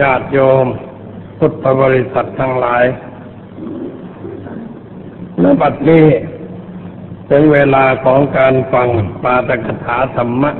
[0.00, 0.66] ญาติโยม
[1.38, 2.84] พุทธบริษัททั้งหลาย
[5.42, 6.06] ณบัดนี้
[7.30, 8.88] ถึงเวลาของการฟัง
[9.22, 10.52] ปาตกถาธรรมะ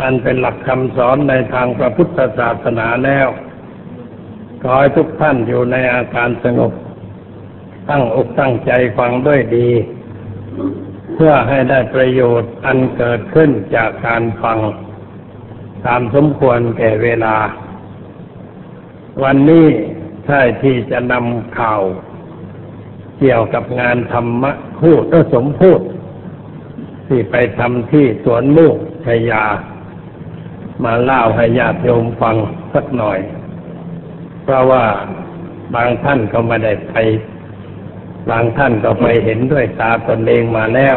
[0.00, 3.28] อันเป็นหลักคำสอนในทางพระพุทธศาสนาแล้ว
[4.62, 6.72] ขอให้ทุกท่านอยู่ในอาการสงบ
[7.88, 9.68] ตั้งอกตั้งใจฟังด้วยดี
[11.14, 14.58] เพื่อให้ได้ประโยชน์อันเกิดขึ้นจากการฟัง
[15.86, 17.36] ตามสมควรแก่เวลา
[19.22, 19.66] วันนี้
[20.26, 21.82] ใช่ที่จะนำข่าว
[23.18, 25.80] เกี่ยวกับงานธรรมะพูดสมพูด
[27.06, 29.44] ที่ไปทำที่สวนลูกชยา
[30.84, 32.36] มาเล่าให้ญาติโยมฟัง
[32.74, 33.18] สักหน่อย
[34.42, 34.84] เพราะว่า
[35.74, 36.94] บางท่านก็ไม่ได้ไป
[38.30, 40.96] บางท่านก็ไปเห็นด้วยตาตนเองมาแล้ว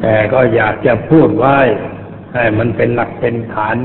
[0.00, 1.58] แต่ก็อยากจะพูดไว้
[2.34, 3.76] ให้มันเป็นหลักเป็นฐาน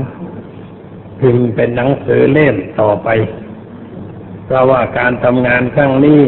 [1.20, 3.08] พึงเป็นหนังสือเล่มต่อไป
[4.44, 6.22] เพราะว่าการทำงานครั้งนี้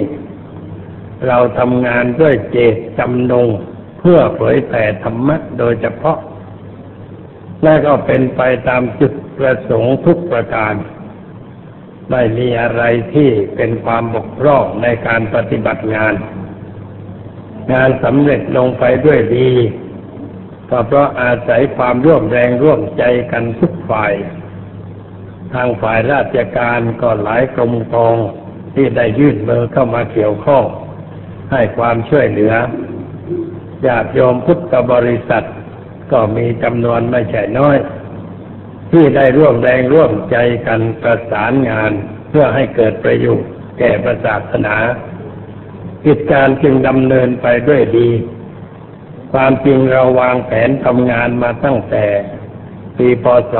[1.29, 3.49] เราทำงานด้วยเจตจำนง
[3.99, 6.19] เพื่อเผยแผ่ธรรมะโดยเฉพาะ
[7.63, 10.75] และก็เป็นไปตามจุดประสงค์ทุกประการ
[12.11, 12.83] ไม่มีอะไร
[13.15, 16.15] ที่เป็นความบกพร่องในการปฏิบัติงาน
[17.73, 19.51] งานสำเร็จลงไปด้วยดี
[20.71, 24.13] ก็เพราะอาศัยความร่วมแรงร่วมใจกันทุกฝ่าย
[25.53, 28.17] ทางฝ่ายราชการก็หลายกรมกอง
[28.75, 30.65] ที่ได้ยื่นมือเข้ามาเกี่ยวข้อง
[31.53, 32.55] ให้ความช่วยเหลือ
[33.87, 35.47] ญาติโยมพุทธบริษัท
[36.13, 37.77] ก็มีจำนวนไม่ใช่น้อย
[38.91, 41.93] ที่ได้ร่วมแรงร่วมใจกันประสานงาน
[42.29, 44.77] เพื่อให้เกิดประโยชน์แก่ประศาสนา
[46.05, 48.09] กิจการจึงดำเนินไปด้วยดี
[49.37, 52.05] ความจริงเราวางแผนทำงานมาตั้งแต่
[52.97, 53.55] ปีพศ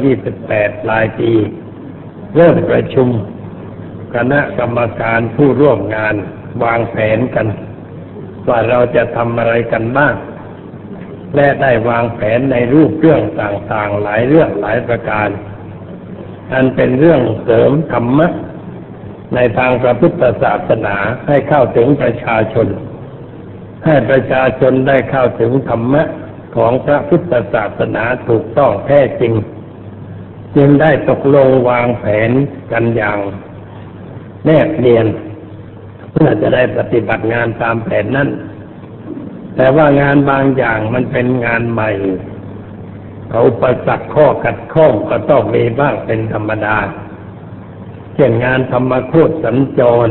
[0.00, 1.32] 2528ลายปี
[2.34, 3.08] เริ่มประชุม
[4.14, 6.14] คณะกรรมการผู้ร่วมงาน
[6.64, 7.46] วางแผนกัน
[8.48, 10.14] ว่าเราจะทำอะไรกันบ้าง
[11.34, 15.28] และได้วางแผนในรูปเรื่องต่างๆ หลายเรื่องหลายประการ
[16.52, 18.28] อันเป็นเรื่องเสริมธรรมะ
[19.34, 20.96] ในทางพระพุทธศาสนา
[21.28, 22.68] ให้เข้าถึงประชาชน
[23.84, 26.02] ให้ประชาชนได้เข้าถึงธรรมะ
[26.56, 29.32] ของพระพุทธศาสนาถูกต้องแท้จริง
[30.56, 32.30] จึงได้ตกลงวางแผน
[32.72, 33.18] กันอย่าง
[34.44, 35.06] แนบเนียน
[36.12, 38.28] เพื่อจะได้ปฏิบัติงานตามแผนนั้น
[39.56, 41.90] แต่ว่างานบางอย่างมันเป็นงานใหม่
[43.30, 46.76] เขาประสักข้อกัดข้องก็ต้องมีบ้างเป็นธรรมดา
[48.14, 50.08] เช่นงานธรรมโคตสัญจร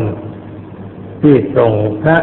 [1.22, 2.18] ที่ส่งพระ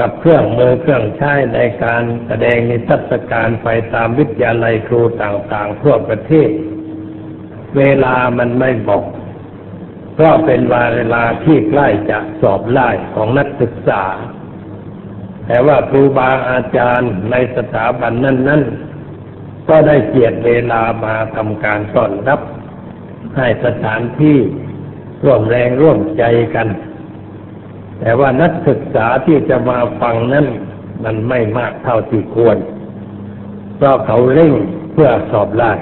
[0.00, 6.50] กับเครื่องมือเครื่องใช้ในการแสดงนิทรรศการไปตามวิทยาลัยครูต่างๆ ทั่วประเทศ
[7.76, 9.04] เวลามันไม่บอก
[10.14, 10.60] เพราะเป็น
[10.96, 14.04] เวลาที่ใกล้จะสอบไล่ของนักศึกษา
[15.46, 18.62] แต่ว่าครูบาอาจารย์ในสถาบันนั้น
[19.16, 22.40] ๆ ก็ได้เกียรติเวลามาทำการต้อนรับ
[23.36, 24.38] ให้สถานที่
[25.24, 26.68] ร่วมแรงร่วมใจกัน
[28.00, 30.46] แต่ว่านักศึกษาที่จะมาฟังนั้น
[31.04, 32.56] มันไม่มากเท่าที่ควร
[33.76, 34.52] เพราะเขาเร่ง
[34.92, 35.72] เพื่อสอบไล่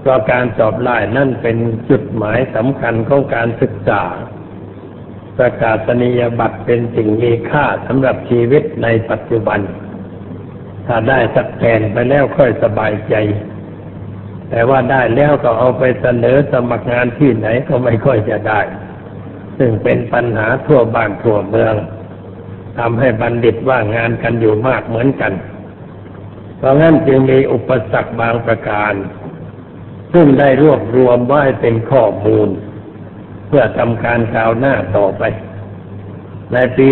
[0.00, 1.56] เพราะการสอบไล่นั่นเป็น
[1.90, 4.02] จุดหมายสำคัญของการศึกษา
[5.36, 9.60] ประกาศนียบัตรเป็นสิ่งมีค่าสำหรับชีวิตในปัจจุบัน
[10.86, 13.14] ถ้าได้สักแผ่นไปแล้วค่อยสบายใจ
[14.50, 18.60] แต่ว่าได้แล้วก็เอาไปเสนอสมัครงานที่ไหนก็ไม่ค่อยจะได้
[19.62, 21.74] ซึ่งเป็นปัญหาทั่วบ้านทั่วเมือง
[22.78, 25.32] ทำให้บัณฑิตว่างงานกันอยู่มากเหมือนกัน
[26.58, 28.94] เพราะงั้นจึงมีอุปสรรคบางประการ
[30.12, 32.48] ซึ่งได้รวบรวมไว้เป็นข้อมูล
[33.48, 35.22] เพื่อทำการก้าวหน้าต่อไป
[36.52, 36.86] ในปี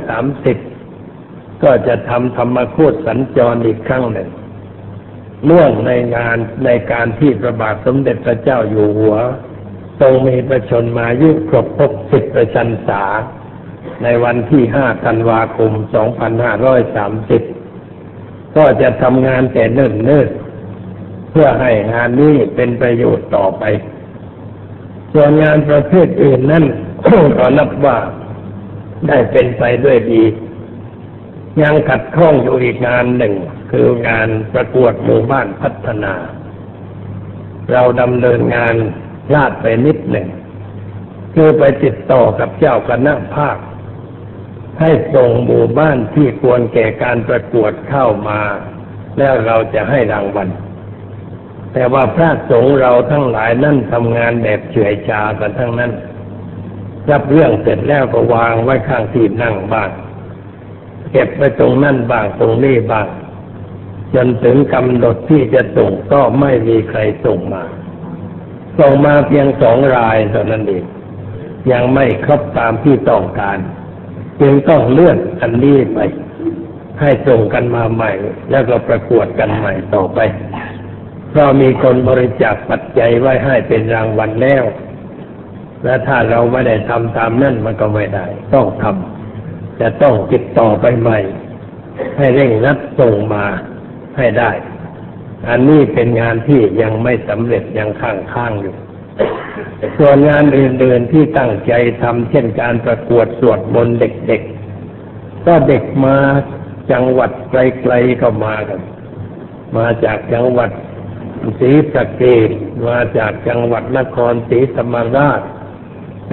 [0.00, 4.28] 2530 ก็จะทำธรรมโคตสัญจรอีกครั้งหนึ่ง
[5.46, 9.16] เนื่องในงานในการที่พระบาทสมเด็จพระเจ้าอยู่หัว
[10.00, 13.02] ทรงมีประชนมายุครบพบสิบประชันษา
[14.02, 15.72] ในวันที่5ธันวาคม
[17.74, 20.28] 2530ก็จะทำงานแต่เนิ่นเนิ่น
[21.30, 23.64] เพื่อให้งานนี้เป็นประโยชน์ต่อไป
[25.12, 26.64] ส่วนงานประเภทอื่นนั่น
[27.38, 27.98] ก็นับว่า
[29.08, 30.24] ได้เป็นไปด้วยดี
[31.62, 33.34] ยังขัดข้องอยู่อีกงานหนึ่ง
[33.70, 36.14] คืองานประกวดหมู่บ้านพัฒนา
[37.72, 38.74] เราดำเนินงาน
[39.34, 40.28] ลาดไปนิดหนึ่ง
[41.34, 43.56] คือไปติดต่อกับเจ้าคณะภาค
[44.80, 48.40] ให้ส่งหมู่บ้านที่ควรแก่การประกวดเข้ามา
[49.18, 50.48] แล้วเราจะให้รางวัล
[51.72, 55.92] แต่ว่าพระสงฆ์เราทั้งหลายนั่นทำงานแบบเฉื่อยชากันทั้งนั้น
[57.10, 59.90] รับเรื่องเสร็จแล้วก็วางไว้ข้างที่นั่งบ้าง
[61.12, 63.06] เก็บไว้ตรงนั่นบ้างตรงนี้บ้าง
[64.14, 67.64] จนถึงกำหนดที่จะส่งก็ไม่มีใครส่งมา
[68.80, 70.84] ส่งมาเพียงสองรายเท่านั้นเอง
[71.72, 73.58] ยังไม่ครบตามที่ต้องการ
[74.40, 75.98] จึงต้องเลื่อนอันนี้ไป
[77.00, 78.10] ให้ส่งกันมาใหม่
[78.50, 80.18] แล้วก็ประกวดกันใหม่ต่อไป
[81.30, 84.64] เพราะมีคนบริจาคปัจจัยไว้ให้เป็นรางวัลแล้ว
[85.84, 91.18] และถ้าเราไม่ได้ทำตามนั่นมันก็ไม่ได้ ต้องทำจะต้องติดต่อไปใหม่
[92.18, 93.44] ให้เร่งรัดส่งมา
[94.16, 94.50] ให้ได้
[95.48, 98.74] อันนี้เป็นงานที่ยังไม่สำเร็จยังข้างข้างอยู่
[99.98, 101.72] ส่วนงานอื่นๆที่ตั้งใจ
[102.02, 106.16] ทำเช่นการประกวดสวดมนต์เด็กๆ ก็เด็กมา
[106.92, 108.80] จังหวัดไกลๆก็มากัน
[109.76, 110.70] มาจากจังหวัด
[111.60, 112.50] ศรีสะเกด
[112.88, 115.40] มาจากจังหวัดนครศรีธรรมราช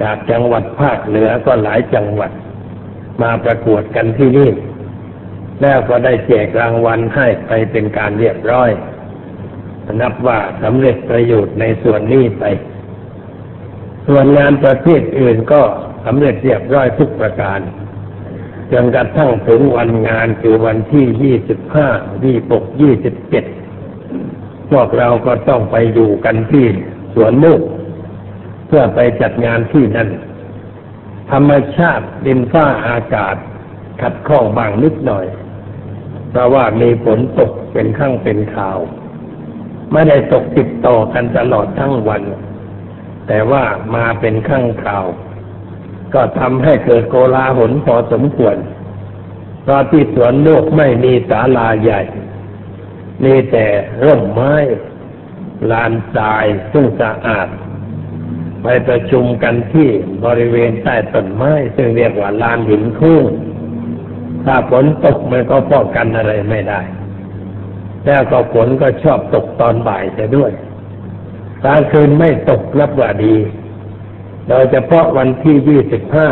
[0.02, 2.30] จากจังหวัดภาคเหนือก็หลายจังหวัด
[3.22, 4.50] มาประกวดกันที่นี่
[5.62, 8.70] แล้วก็ได้แจกรางวัลให้ไปเป็นการเรียบร้อย
[10.00, 12.44] นับว่าสำเร็จประโยชน์ในส่วนนี้ไป
[14.06, 15.62] ส่วนงานประเภทอื่นก็
[16.06, 17.60] สำเร็จเรียบร้อยทุกประการ
[18.72, 21.88] จนกระทั่งถึงวันงานคือวันที่ยี่สิบห้า
[22.24, 23.44] ยี่ปกยี่สิบเจ็ด
[24.70, 26.66] พวกเราก็ต้องไปอยู่กันที่
[27.14, 27.60] สวนมุก
[28.66, 30.08] เพื่อไปจัดงานที่นั่น
[31.30, 33.36] ธรรมชาติดินฟ้าอากาศ
[34.02, 35.26] ขัดข้องบางนิดหน่อย
[36.30, 38.78] เพราะว่ามีฝนตกเป็นข้างเป็นข่าว
[39.92, 42.22] ไม่ได้ตกติดต่อกันตลอดทั้งวัน
[43.28, 43.64] แต่ว่า
[43.94, 45.06] มาเป็นข้างข่าว
[46.14, 48.56] ก็ทำให้เกิดโกลาหลพอสมควร
[49.62, 52.02] เพราะที่สวนโลกไม่มีศาลาใหญ่
[53.24, 53.66] มีแต่
[54.04, 54.54] ร่มไม้
[55.70, 57.48] ลานทรายซึ่งสะอาด
[58.62, 59.88] ไปประชุมกันที่
[60.24, 63.20] บริเวณใต้ต้นไม้ ซึ่งเรียกว่าลานหินคู่
[64.44, 66.80] ถ้าฝนตกมันก็ป้องกันอะไรไม่ได้
[68.08, 70.52] แล้วก็ฝนก็ชอบตกตอนบ่ายจะด้วย
[71.64, 73.36] กลางคืนไม่ตกนับว่าดี
[74.48, 76.28] โดยเฉพาะวันที่ยี่สิบห้า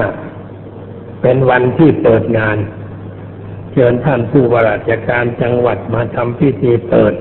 [1.23, 2.57] เป็นวันที่เปิดงาน
[3.73, 7.15] เชิญท่านผู้ว่าราชการจังหวัดมาทำพิธีเปิด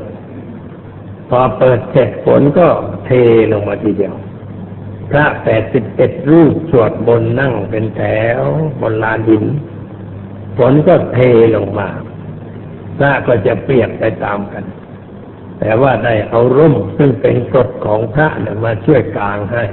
[1.30, 2.68] พอเปิดเสร็จฝนก็
[3.06, 3.12] เท
[3.52, 4.16] ลงมาทีเดียว
[5.12, 8.02] พระแปดสิบเอ็ดรูปสวดบนนั่งเป็นแถ
[8.40, 8.42] ว
[8.82, 9.46] บนลานหิน
[10.58, 11.20] ฝนก็เท
[11.56, 11.90] ลงมา
[12.98, 14.64] พระก็จะเปียกไปตามกัน
[15.60, 19.64] แต่ว่าได้เอาร่มซึ่งเป็นกฎของพระเนี่ยมาช่วยกลางให้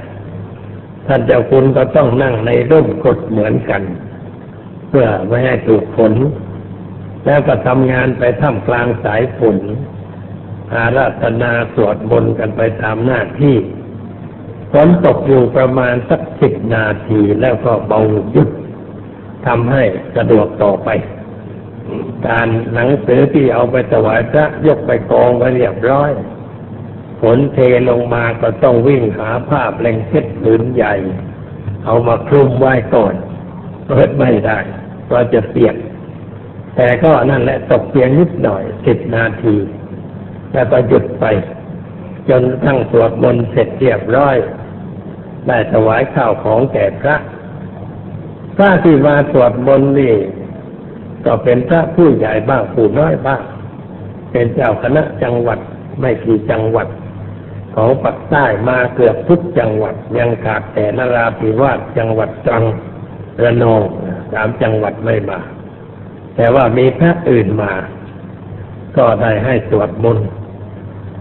[1.07, 3.81] ท่านเจ้าคุณก็ต้องนั่งในร่มกฎเหมือนกัน
[4.89, 6.13] เพื่อไม่ให้ถูกฝน
[7.25, 9.57] แล้วก็ทำงานไปท่ามกลางสายฝน
[10.73, 13.55] อาราธนาสวดบนกันไปตามหน้าที่
[14.71, 18.49] ฝนตกอยู่ประมาณสักสิบนาทีแล้วก็เบาหยุด
[19.47, 19.83] ทำให้
[20.15, 20.89] สะดวกต่อไป
[22.27, 26.11] การหนังสือที่เอาไปถวายพระยกไปกองไว้เรียบร้อย
[27.21, 27.57] ฝนเท
[27.89, 30.93] ลงมาก็ต้องวิ่งหาผ้าเปลงเช็ดผืนใหญ่
[31.85, 33.15] เอามาคลุมไว้ก่อน
[33.87, 34.59] เปิดไม่ได้
[35.11, 35.75] ก็จะเปียก
[36.75, 39.55] แต่ก็นั่นแหละตกเพียงนิดหน่อยสิบนาที
[40.53, 41.25] แล้วก็หยุดไป
[42.29, 44.35] จนทั้งสวดมนต์เสร็จเรียบร้อย
[45.47, 47.15] ได้ถวายข้าวของแก่พระ
[48.55, 50.15] พระที่มาสวดมนต์นี่
[51.25, 53.41] ก็เป็นพระผู้ใหญ่บ้างผู้น้อยบ้าง
[54.31, 55.59] เป็นเจ้าคณะจังหวัด
[55.99, 56.87] ไม่กี่จังหวัด
[57.75, 62.63] ของปักใต้มาเกือบทุกจังหวัด ยังขาดแต่นราธิวาสจังหวัดตรัง
[63.43, 63.83] ระนอง
[64.31, 65.39] สามจังหวัดไม่มา
[66.35, 67.73] แต่ว่ามีพระอื่นมา
[68.97, 70.27] ก็ได้ให้สวดมนต์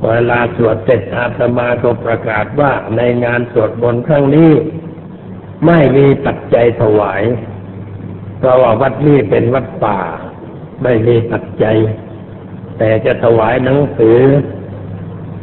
[0.05, 4.53] เวลาสวดเสร็จอาตมาก็ประกาศว่าในงานสวดมนต์ครั้งนี้
[5.67, 7.23] ไม่มีปัจจัยถวาย
[8.43, 9.99] เพราะว่าวัดนี้เป็นวัดป่า
[10.83, 11.77] ไม่มีปัจจัย
[12.79, 14.21] แต่จะถวายหนังสือ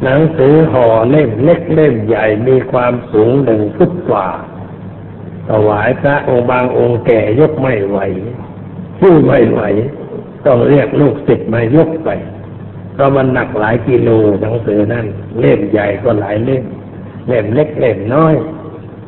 [0.03, 4.27] หนังสือห่อเล่มเล็กเล่มใหญ่มีความสูงหนึ่งฟุตกว่า
[5.49, 7.99] ถวายพระองค์บางองค์แก่ยกไม่ไหว
[8.99, 9.61] ผู้ไม่ไหว
[10.45, 12.09] ต้องเรียกลูกศิษย์มายกไป
[12.93, 14.09] เพราะมันหนักหลายกิโล
[14.41, 15.05] หนังสือนั่น
[15.39, 16.63] เล่มใหญ่ก็หลายเล่ม
[17.27, 18.35] เล่มเล็กเล่มน้อย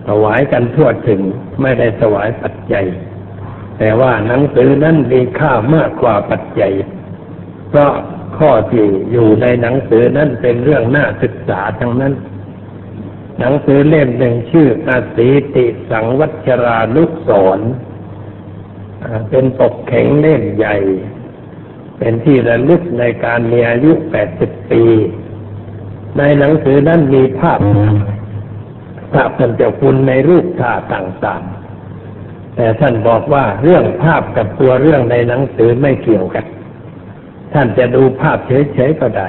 [0.08, 1.22] ถวายกันทั่วถึง
[1.62, 2.86] ไม่ได้ถวายปัจจัย
[3.84, 6.74] แต่ว่าหนังสือนั้นมีค่ามากกว่าปัจจัย
[7.70, 7.92] เพราะ
[8.38, 12.14] ข้อที่อยู่ในหนังสือนั้นเป็นเรื่องน่าศึกษาทั้งนั้น
[13.40, 17.60] หนังสือเล่มหนึ่งชื่ออาศีติสังวัชรานุสร
[19.30, 20.78] เป็นปกแข็งเล่มใหญ่
[21.98, 24.84] เป็นที่ระลึกในการมีอายุแปดสิบปี
[26.18, 27.60] ในหนังสือนั้นมีภาพ
[29.14, 31.61] ภาพท่านเจ้าคุณในรูปท่าต่างๆ
[32.56, 36.46] แต่ท่านบอกว่าเรื่องภาพกับตัวเรื่องในหนังสือไม่เกี่ยวกัน
[37.54, 39.28] ท่านจะดูภาพเฉยๆก็ได้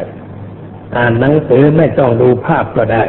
[0.96, 3.04] อ่านหนังสือไม่ต้องดูภาพก็ได้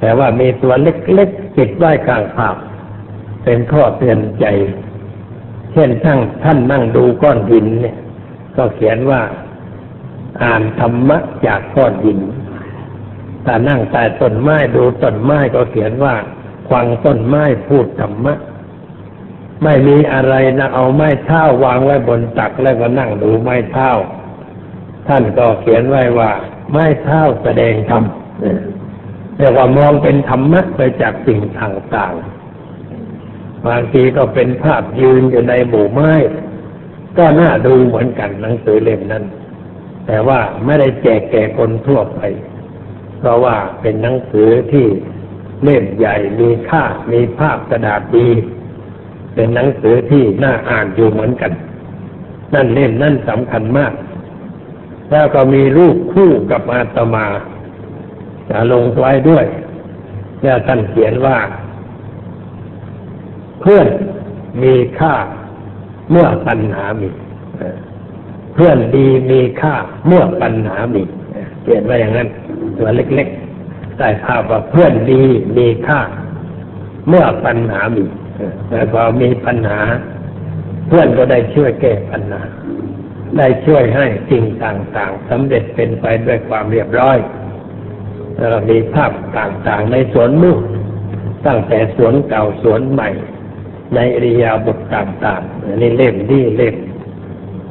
[0.00, 2.56] แต่ว่ามีตัวเล็กๆติดไว้ข้างภาพ
[3.44, 4.46] เป็นข้อเตือนใจ
[5.72, 7.96] เช่นทั้งท่านนั่งดูก้อนหินเนี่ย
[8.56, 9.22] ก็เขียนว่า
[10.42, 12.20] อ่านธรรมะจากก้อนหิน
[13.44, 16.14] ถ้านั่งใต้ต้นไม้ดูต้นไม้ก็เขียนว่า
[16.70, 18.34] ฟังต้นไม้พูดธรรมะ
[19.62, 23.90] ไม่มีอะไรนะเอาไม้เท้าวางไว้บนตักแล้วก็นั่งดูไม้เท้า
[25.08, 26.30] ท่านก็เขียนไว้ว่า
[26.70, 28.02] ไม้เท้าแสดงธรรม
[29.38, 36.12] เรียกว่ามองเป็นธรรมะไปจากสิ่งต่างๆบางทีก็เป็นภาพยืนอยู่ในหมู่ไม้
[37.18, 39.24] ก็น่าดูเหมือนกันหนังสือเล่มนั้น
[40.06, 42.20] แต่ว่าไม่ได้แจกแก่คนทั่วไป
[43.18, 44.86] เพราะว่าเป็นหนังสือที่
[45.62, 48.28] เล่มใหญ่มีค่ามีภาพกระดาษดี
[49.34, 51.52] เป็นหนังสือที่น่าอ่านอยู่เหมือนกัน
[52.54, 53.92] นั่นเล่มนั่นสำคัญมาก
[55.10, 57.26] แล้วก็มีรูปคู่กับอาตมา
[58.48, 59.46] จะลงไว้ด้วย
[60.42, 61.38] แล้วท่านเขียนว่า
[63.60, 63.86] เพื่อน
[64.62, 65.14] มีค่า
[66.10, 67.08] เมื่อปัญหามี
[68.54, 69.74] เพื่อนดีมีค่า
[70.06, 71.02] เมื่อปัญหามี
[71.62, 72.28] เขียนไว้อย่างนั้น
[72.76, 75.22] ตัวเล็กๆใส่ภาพว่าเพื่อนดี
[75.56, 76.00] มีค่า
[77.08, 78.04] เมื่อปัญหามี
[78.68, 79.80] แต่พอมีปัญหา
[80.86, 82.42] เพื่อนก็ได้ช่วยแก้ปัญหา
[83.38, 87.18] ได้ช่วยให้สิ่งต่างๆสำเร็จเป็นไปด้วยความเรียบร้อย
[88.36, 90.58] แล้วมีภาพต่างๆ ในสวนมุก
[91.46, 93.10] ตั้งแต่สวนเก่าสวนใหม่
[93.94, 96.76] ในอริยาบทต่างๆนี่เล่มดีเล่ม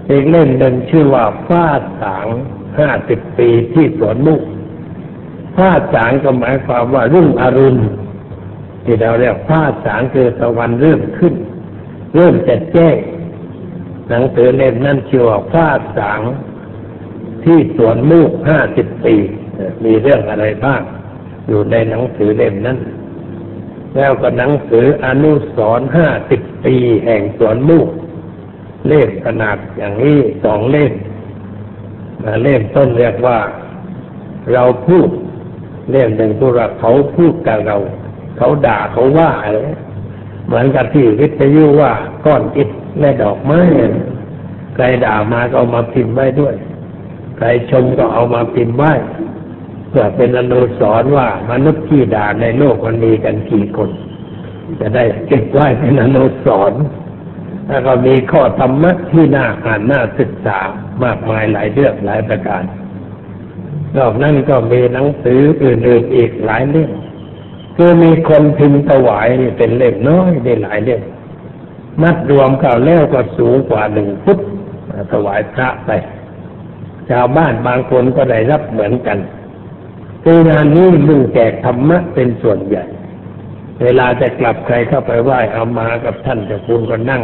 [0.10, 1.68] อีกเล่มหนึ่งชื่อว่าฟ้า
[2.02, 2.28] สาง
[2.80, 4.42] ห้าสิบปีที่สวนมุก
[5.56, 7.78] ผ้าสางก็หมายความว่ารุ่งอรุณ
[8.84, 11.34] ที่เราเรียกผ้าสางคือตะวันเริ่มขึ้น
[12.16, 12.98] เริ่มจะแจ้ง
[14.10, 16.22] หนังสือเล่มนั้นชื่อว่าผ้าสาง
[17.44, 19.16] ที่สวนมุกห้าสิบปี
[19.84, 20.82] มีเรื่องอะไรบ้าง
[21.48, 22.78] อยู่ในหนังสือเล่มนั้น
[23.96, 27.88] แล้วก็หนังสืออนุสรห้าสิบปีแห่งสวนมุก
[28.88, 30.94] เล่มขนาดอย่างนี้สองเล่ม
[32.44, 33.40] เล่มต้นเรียกว่า
[34.54, 35.10] เราพูด
[35.92, 37.78] เรื่องหนึ่งพวกเราเขาพูดกับเรา
[38.38, 39.58] เขาด่าเขาว่าอะไร
[40.46, 41.92] เหมือนกับที่วิทยุว่า
[42.26, 42.70] ก้อนอิฐ
[43.00, 43.62] และดอกไม้
[44.76, 46.56] ใครด่ามาก็เอามาพิมพ์ไว้ด้วย
[47.38, 48.94] ใครชมก็เอามาพิมพ์ไว้
[49.90, 53.90] เพื่อเป็นอนุสรณ์ว่ามนุษย์ที่ด่าในโลกมันมีกันกี่คน
[54.80, 56.82] จะได้เก็บไว้เป็นอนุสรณ์
[57.68, 60.60] แล้วก็มีข้อธรรมะที่น่าอ่านน่าศึกษา
[61.04, 62.64] มากมายหลายเรื่องหลายประการ
[63.98, 66.92] นอกนั้นก็มีหนังสืออื่นๆอีกหลายเล่ม
[67.84, 71.02] คือมีคนพิมพ์ถวายนี่เป็นเล่มน้อยได้หลายเล่ม
[72.02, 74.40] มัดรวมกันแล้วก็สูงกว่าหนึ่งฟุต
[75.12, 75.90] ถวายพระไป
[77.10, 79.18] ชาวบ้านบางคนก็ได้รับเหมือนกัน
[80.24, 82.86] คืองานนี้มุ่งแจกธรรมะเป็นส่วนใหญ่
[83.82, 87.24] เวลาจะกลับใครเข้าไปไหว้เอามากับท่านจะคุณก็นั่ง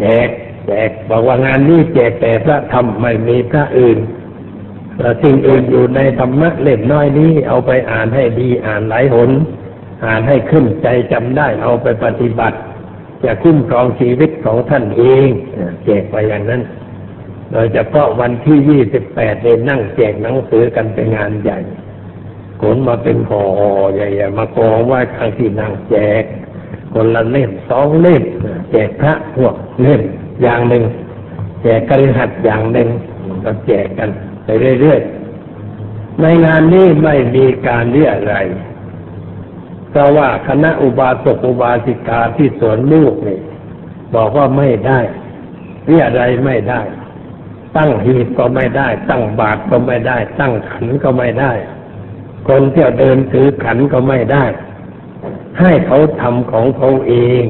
[0.00, 0.28] แจก
[0.66, 3.98] แจกบอกว่างานนี้แจกแต่พระธรรมไม่มีพระอื่น
[5.22, 9.30] สิ่งอื่นอยู่ในธรรมะเล่มน้อยนี้ เอาไปอ่านให้ดีอ่านหลายหน
[10.04, 12.58] อ่านให้ขึ้นใจจำได้เอาไปปฏิบัติ
[13.24, 15.28] จะคุ้มครองชีวิตของท่านเอง
[15.84, 16.62] แจกไปอย่างนั้น
[17.52, 21.58] โดยเฉพาะวันที่ยี่สิบแปดเนนั่งแจกหนังสือกันเป็นงานใหญ่
[22.60, 23.44] ขนมาเป็นห่อ
[23.94, 26.24] ใหญ่ๆมากองไว้ข้างที่นั่งแจก
[26.92, 28.22] คนละเล่มสองเล่ม
[28.70, 30.02] แจกพระพวกเล่ม
[30.42, 30.84] อย่างหนึ่ง
[31.62, 32.88] แจกกระหัดอย่างหนึ่ง
[33.44, 34.10] ก็แจกกัน
[34.46, 34.50] ไป
[34.80, 38.36] เรื่อยๆ ในงานนี้ไม่มีการเรียอะไร
[39.90, 43.40] เพราะว่าคณะอุบาสกอุบาสิกาที่สวนลูกนี่
[44.14, 45.00] บอกว่าไม่ได้
[45.86, 46.80] เรียอะไรไม่ได้
[47.76, 51.52] ตั้งหีบก็ไม่ได้ ตั้งบาตรก็ไม่ได้ ตั้งขันก็ไม่ได้
[52.48, 54.44] คนที่เดินถือขันก็ไม่ได้
[55.60, 57.44] ให้เขาทำของเขาเอง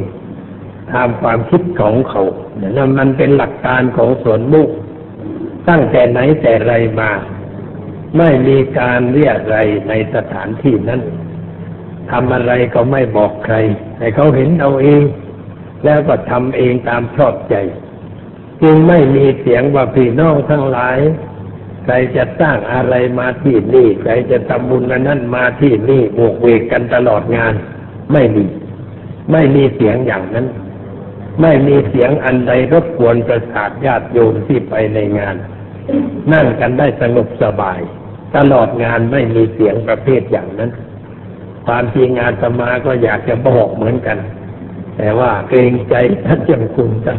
[0.92, 2.22] ทำความคิดของเขา
[2.56, 4.68] เนี่ยนั่นมันเป็นหลักการของสวนมุก
[5.68, 7.10] ตั้งแต่ไหนแต่ไรมา
[8.18, 9.56] ไม่มีการเรียกไร
[9.88, 11.00] ในสถานที่นั้น
[12.10, 13.56] ทำอะไรก็ไม่บอกใคร
[13.98, 15.02] ให้เขาเห็นเอาเอง
[15.84, 17.54] แล้วก็ทำเองตามชอบใจ
[18.62, 20.98] จึงไม่มีเสียงว่าพี่น้องทั้งหลาย
[21.84, 27.54] ใครจะสร้างอะไรมาที่นี่ ใครจะทำบุญนั้นมาที่นี่บวกเวกกันตลอดงาน
[28.12, 28.44] ไม่มี
[29.32, 30.46] ไม่มีเสียงอย่างนั้น
[31.42, 35.36] ไม่มีเสียงอันใดรบกวนประสาทญาติโยมที่ไปในงาน
[36.32, 37.80] นั่งกันได้สงบสบาย
[38.36, 40.70] ตลอดงานไม่มีเสียงประเภทอย่างนั้น
[41.66, 44.18] ความจริงงานสมาก็อยากจะบอกเหมือนกัน
[44.96, 45.94] แต่ว่าเกรงใจ
[46.26, 47.18] ท่านเจ้าคุณจัง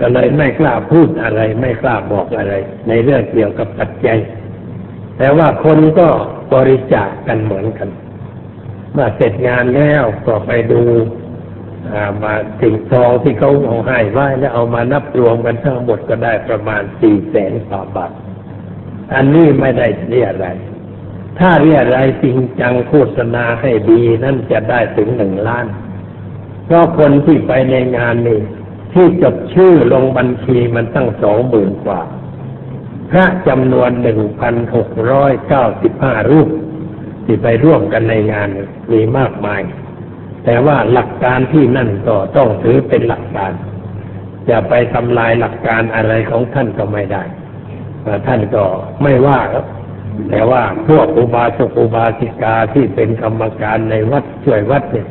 [0.00, 2.54] ก็เลยไม่กล้าพูดอะไร ไม่กล้าบอกอะไร
[2.88, 4.18] ในเรื่องเกี่ยวกับปัจจัย
[5.18, 6.08] แต่ว่าคนก็
[6.54, 7.88] บริจาคกันเหมือนกัน
[8.92, 10.82] เมื่อเสร็จงานแล้วก็ไปดู
[12.22, 18.12] มาสิ่งทองที่เขาเอาให้ไว้แล้วเอามานับรวมกันทั้งหมดก็ได้ประมาณสี่แสนกว่าบาท
[19.14, 20.48] อันนี้ไม่ได้เรียอะไร
[21.38, 25.66] ถ้าเรียอะไรจริงจังโฆษณาให้ดีนั่นจะได้ถึงหนึ่งล้าน
[26.64, 28.40] เพราะคนที่ไปในงานนี้
[28.92, 32.00] ที่จดชื่อลงบัญชีมันตั้งสองหมื่นกว่า
[33.10, 36.48] พระจำนวนหนึ่งพันหกร้อยเก้าสิบห้ารูป
[37.24, 38.48] ที่ไปร่วมกันในงาน
[38.92, 39.62] มีมากมาย
[40.44, 43.52] แต่ว่าหลักการที่นั่นก็ต้องถือเป็นหลักการ
[44.50, 47.22] จะไปทำลายหลักการอะไรของท่านก็ไม่ได้
[48.26, 48.64] ท่านก็
[49.02, 49.64] ไม่ว่าครับ
[50.30, 55.06] แต่ว่าพวกอุบาสกอุบาสิกาที่เป็นกรรมการในวัดช่วยวัดเนี่ย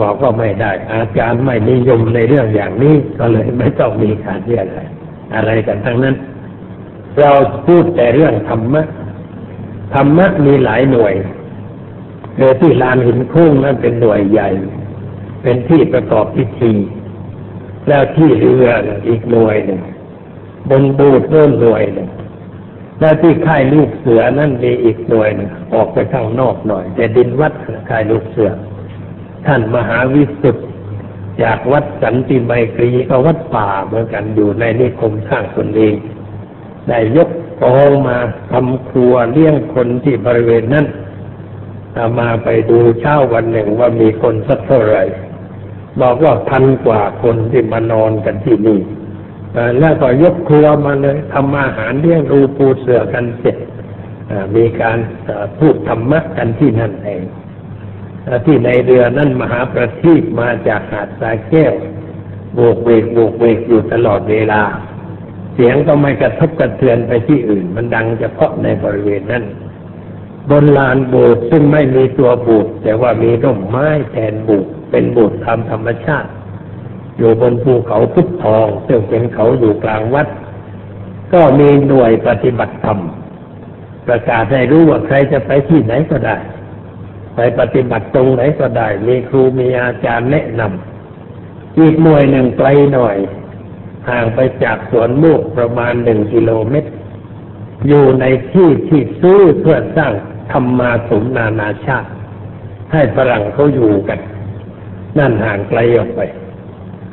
[0.00, 4.82] บอกก็ไม่ได้ อาจารย์ไม่นิยมในเรื่องอย่างนี้ก็เลยไม่ต้องมีการเรียกอะไร
[5.34, 6.16] อะไรกันทั้งนั้น
[7.20, 7.32] เรา
[7.66, 8.82] พูดแต่เรื่องธรรมะ
[9.94, 11.14] ธรรมะมีหลายหน่วย
[12.38, 14.48] โดยที่ลานหินคุ้งนั้นเป็นหน่วยใหญ่
[15.42, 16.72] เป็นที่ประกอบพิธี
[17.88, 18.68] แล้วที่เรือ
[19.08, 19.80] อีกหน่วยหนึ่ง
[20.70, 22.08] บนบูดโน่นหน่วยหนึ่ง
[23.00, 27.52] แล้วที่ค่ายลูกเสือนั่นมีอีกหน่วยหนึ่งออกไปข้างนอกหน่อย แต่ดินวัด
[27.90, 28.50] ค่ายลูกเสือ
[29.46, 30.66] ท่านมหาวิสุทธ์
[31.42, 35.94] จากวัดสันติไมตรีก็วัดป่าเหมือนกันอยู่ในนิคมสร้างตนเอง
[36.88, 37.30] ได้ยก
[37.62, 38.16] กองมา
[38.50, 40.86] ทำครัวเลี้ยงคนที่บริเวณนั้น
[42.18, 45.02] มาไปดูเช้าวันหนึ่งว่ามีคนสักเท่าไหร่
[46.02, 48.80] บอกว่าพันกว่าคนที่มานอนกันที่นี่
[49.78, 53.56] แล้วก็ยกครัวมาเลยทำอาหารเลี้ยงรูปูเสือกันเสร็จ
[54.56, 54.98] มีการ
[55.58, 57.22] พูดธรรมะกันที่นั่นเอง
[58.44, 61.74] ที่ในเรือนั่นมหาประทีปมาจากหาดสายแก้ว
[62.54, 64.62] โบกเวกโบกเวกอยู่ตลอดเวลา
[65.54, 69.44] เสียงก็ไม่กระทบกระเทือนไปที่อื่น มันดังเฉพาะในบริเวณนั้น
[70.50, 76.30] บนลานโบสถ์ซึ่งไม่มีตัวโบสถ์แต่ว่ามีร่มไม้แทนโบสถ์เป็นโบสถ์ตามธรรมชาติ
[77.18, 80.26] อยู่บนภูเขาพุทธทองซึ่งเป็นเขาอยู่กลางวัด
[81.32, 82.98] ก็มีหน่วยปฏิบัติธรรม
[84.06, 86.36] ประกาศให้รู้ว่าใครจะไปที่ไหนก็ได้
[87.34, 93.16] ไปปฏิบัติตรงไหนก็ได้ มีครูมีอาจารย์แนะนำอีกหน่วยหนึ่งไกลหน่อย
[94.08, 96.90] ห่างไปจากสวนมูกประมาณหนึ่งกิโลเมตร
[97.88, 100.12] อยู่ในที่ที่ซื้อเพื่อสร้าง
[100.52, 102.10] ธรรมาสมนานาชาติ
[102.92, 104.20] ให้ฝรั่งเขาอยู่กัน
[105.18, 106.20] นั่นห่างไกลออกไป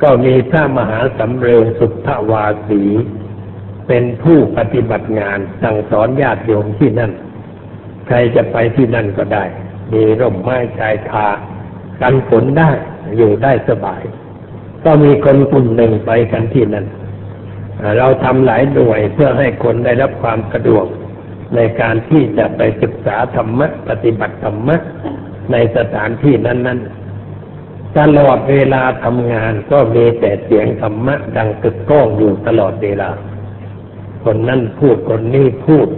[0.02, 2.82] ก็มีพระมหาสำเร็จสุทธวาสี
[3.88, 7.12] เป็นผู้ปฏิบัติงานสั่งสอนญาติโยมที่นั่น
[8.06, 9.44] ใครจะไปที่นั่นก็ได้
[9.92, 11.28] มีร่มไม้ชายคา
[12.00, 12.70] กันฝนได้
[13.16, 14.02] อยู่ได้สบาย
[14.84, 16.86] ก็มีคนกลุ่มหนึ่งไปกันที่นั่น
[17.98, 20.86] เราทำหลายหน่วยเพื่อให้คนได้รับความสะดวก
[21.54, 24.76] ในการที่จะไปศึกษาธรรมะ ปฏิบัติธรรมะ
[25.52, 27.02] ในสถานที่นั้น ๆ
[27.98, 33.10] ตลอดเวลาทำงานก็มีแต่เสียงธรรมะ ดังกึกก้องอยู่ตลอดเวลา
[34.24, 35.88] คนนั้นพูดคนนี้พูด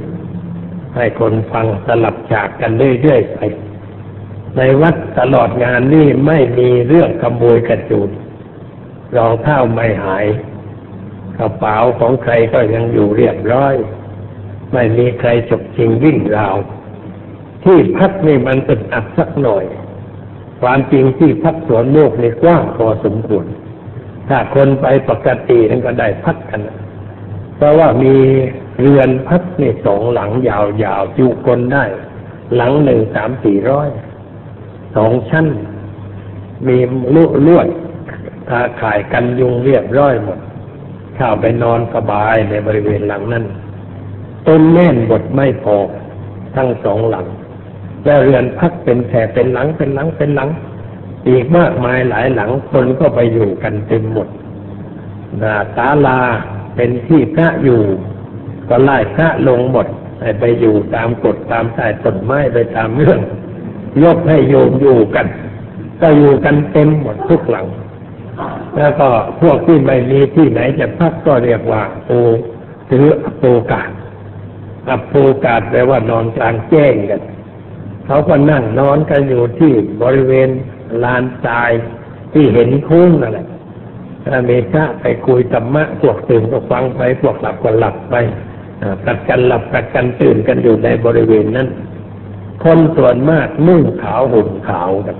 [0.96, 3.38] ให้คนฟังสลับฉากกันเรื่อยๆไป
[4.56, 8.10] ในวัดตลอดงานนี่ไม่มีเรื่องขโมยกระจุด
[9.16, 10.26] รองเท้าไม่หาย
[11.38, 13.74] กระเป๋าของใครก็ยังอยู่เรียบร้อย
[14.74, 16.56] ไม่มีใครฉกชิงวิ่งราว
[17.64, 19.64] ที่พักนี่มันอึดอัดสักหน่อย
[20.60, 23.46] ความจริงที่พักสวนโลกนี่กว้างพอสมควร
[24.28, 26.60] ถ้าคนไปปกตินั่นก็ได้พักกัน
[27.56, 28.14] เพราะว่ามี
[28.80, 31.84] เรือนพักนี่สองหลังยาวๆจุคนได้
[32.56, 33.88] หลังหนึ่งสามสี่ร้อย
[34.96, 35.46] สองชั้น
[36.66, 36.76] มี
[37.14, 37.68] ลุลวด
[38.48, 40.38] ตาข่ายกันยุงเรียบร้อยหมด
[41.16, 43.44] เข้าไปนอนสบายในบริเวณหลังนั้น
[44.46, 45.76] ต้นแน่นบดไม่พอ
[46.56, 47.26] ทั้งสองหลัง
[48.04, 50.50] แล้วเรือนพักเป็นแถบเป็นหลังเป็นหลังเป็นหลัง
[51.28, 54.28] อีกมากมายหลายหลังคนก็ไปอยู่กันเต็มหมด
[55.42, 56.20] นาตาลา
[56.76, 57.82] เป็นที่พระอยู่
[58.68, 59.86] ก็ไล่พระลงหมด
[60.40, 63.20] ไปอยู่ตามกฎตามสายต้นไม้ไปตามเรื่อง
[64.02, 65.26] ยกให้โยมอยู่กัน
[66.00, 67.66] ก็อยู่กันเต็มหมดทุกหลัง
[68.76, 69.08] แล้วก็
[69.40, 72.10] พวกที่ไม่มีที่ไหนจะพักก็เรียกว่าโอ
[72.90, 73.06] ถือ
[73.40, 73.88] โอกาส
[74.88, 77.20] อัโอกาสแปลว่านอนกลางแจ้งกัน
[78.06, 80.48] เขาก็นั่งนอนกันอยู่ที่บริเวณ
[81.04, 81.70] ลานทราย
[82.32, 83.46] ที่เห็นคุ้งนั่นแหละ
[84.24, 88.14] ถ้ามีพระไปคุยธรรมะ พวกตื่นก็ฟังไป พวกหลับก็หลับไป
[89.04, 91.68] ประกันหลับประกันตื่นกันอยู่ในบริเวณนั้น
[92.64, 95.16] คนส่วนมากนุ่งขาวห่มขาวกัน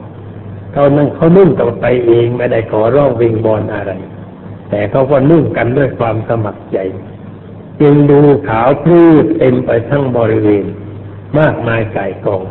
[0.73, 3.93] เขานั่งเขานุ่งกันไปเองไม่ได้ขอร้องวิงบอลอะไร
[4.71, 6.79] แต่เขาก็นุ่งกันด้วยความสมัครใจ
[7.81, 10.65] จึงดูขาวพืชเต็มไปทั้งบริเวณ
[11.39, 12.43] มากมายไก่กอง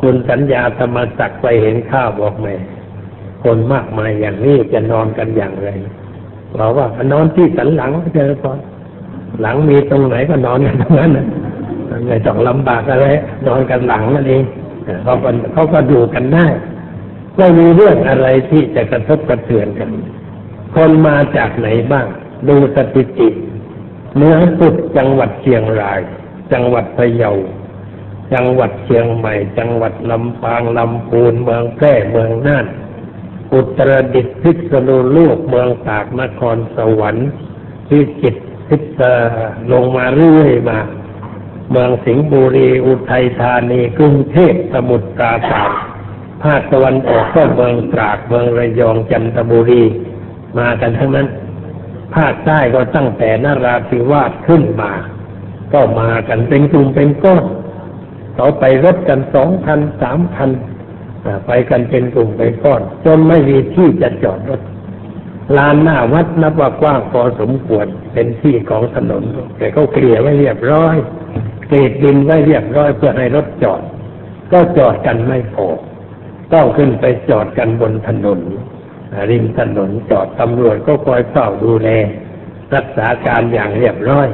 [0.00, 2.54] คุณสัญญาธรรมจักไปเห็นข้าวบอกแม่
[3.44, 5.68] คนมากมายอย่างนี้จะนอนกันอย่างไร
[6.58, 8.58] บอกว่านอนที่สันหลังเจอก่อน
[9.42, 11.26] หลังมีตรงไหนก็นอนกันตรงนั้นนะ
[12.06, 13.06] ไม่ต้องลำบากอะไร
[13.46, 14.42] นอนกันหลังนั่นเอง
[15.04, 16.46] เขาก็เขาก็ดูกันได้
[17.36, 19.90] ไม่มีเรื่องอะไรที่จะกระทบกระเทือนกัน
[20.74, 22.06] คนมาจากไหนบ้าง
[22.48, 23.28] ดูสถิติ
[24.16, 26.00] เนื้อสุดจังหวัดเชียงราย
[26.52, 27.32] จังหวัดพะเยา
[28.34, 32.66] จังหวัดเชียงใหม่ จังหวัดลำปางลำพูนเมืองแพร่เมืองน่าน
[33.52, 37.28] อุตรดิตถ์พิษณุโลกเมืองตากนครสวรรค์
[37.88, 39.00] พิจิตรพิษ
[39.72, 40.78] ลงมาเรื่อยมา
[41.70, 45.70] เมืองสิงห์บุรีอุทัยธานีกรุงเทพสมุทรปราการ
[46.42, 49.84] ภาคตะวันออกก็เมืองตราดเมืองระยองจันทบุรี
[50.58, 51.28] มากันทั้งนั้น
[52.16, 54.92] ภาคใต้ก็ตั้งแต่นราธิวาสขึ้นมา
[55.72, 57.44] ก็มากันเป็นกลุ่มเป็นก้อน
[58.34, 60.50] เขาไปรถกันสองพันสามพัน
[61.46, 64.60] ไปกันเป็นกลุ่มเป็นก้อน จนไม่มีที่จะจอดรถ
[65.56, 69.22] ลานหน้าวัดนับว่ากว้างพอสมควรเป็นที่ของถนน
[69.58, 70.96] แต่เขาเคลียไว้เรียบร้อย
[71.68, 73.80] เกรดดินไว้เรียบร้อยเพื่อให้รถจอด
[74.52, 75.66] ก็จอดกันไม่พอ
[76.52, 78.40] ต้องขึ้นไปจอดกันบนถนน
[79.30, 81.88] ริมถนนจอดตำรวจก็คอยเฝ้าดูแล
[82.74, 84.28] รักษาการอย่างเรียบร้อย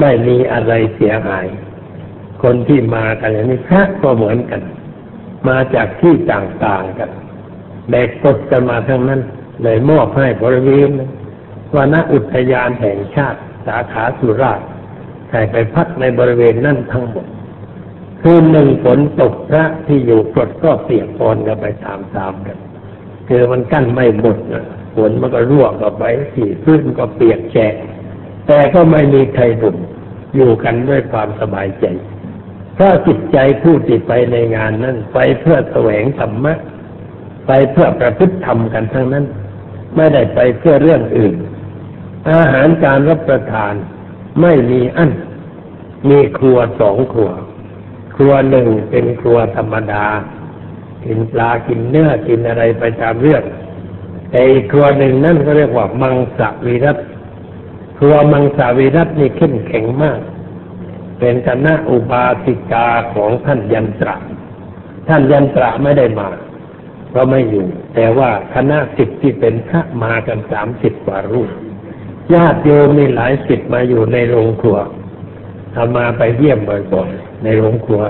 [0.00, 1.46] ไม่มีอะไรเสียหาย
[2.42, 4.60] คนที่มากันอย่างนี้พระก็เหมือนกัน
[5.48, 7.10] มาจากที่ต่างๆกัน
[7.90, 9.20] แบกกดกันมาทั้งนั้น
[9.62, 10.90] เลยมอบให้บริเวณ
[11.74, 14.66] วนอุทยานแห่งชาติสาขาสุราษฎร์
[15.28, 17.26] ใส่ไปพักในบริเวณนั่นทั้งหมด
[18.22, 22.58] คืนหนึ่งฝนตกพระที่อยู่กดก็เปียกปอนกันไปตามๆกัน
[23.32, 24.64] คือมันกั้นไม่หมดนะ
[24.94, 27.74] ฝนมันก็รั่วก็ไปสี่พื้นก็เปียกแฉะ
[28.46, 29.76] แต่ก็ไม่มีใครบ่น
[30.34, 31.84] อยู่กันด้วยความสบายใจ
[32.78, 36.54] ถ้าจิตใจผู้ที่ไปในงานนั้น ไปเพื่อแสวงธรรมะ
[37.46, 39.24] ไปเพื่อประพฤติธรรมกันทั้งนั้น
[39.96, 41.34] ไม่ได้ไปเพื่อเรื่องอื่น
[42.32, 43.74] อาหารการรับประทาน
[44.42, 45.10] ไม่มีอัน
[46.08, 47.30] มีครัวสองครัว
[48.16, 50.04] ครัวหนึ่งเป็นครัวธรรมดา
[51.04, 53.42] กินปลากินเนื้อกินอะไรไปตามเรื่อง
[54.32, 56.98] ไอ้ครัวหนึ่งนั่นก็เรียกว่ามังสวิรัต
[57.98, 60.20] ครัวมังสวิรัตนี่เข้มแข็งมาก
[61.18, 64.16] เป็นคณะอุบาสิกาของท่านยันตระ
[65.08, 66.28] ท่านยันตระไม่ได้มา
[67.14, 71.50] ก็ไม่อยู่ แต่ว่าคณะสิทธิ์ที่เป็นพระมากันสามสิบกว่ารูป
[72.34, 74.78] ญาติโยมมีหลายสิทธิ์มาอยู่ในโรงครัว
[75.74, 78.02] ทำมาไปเยี่ยมบ่อยๆในโรงครัว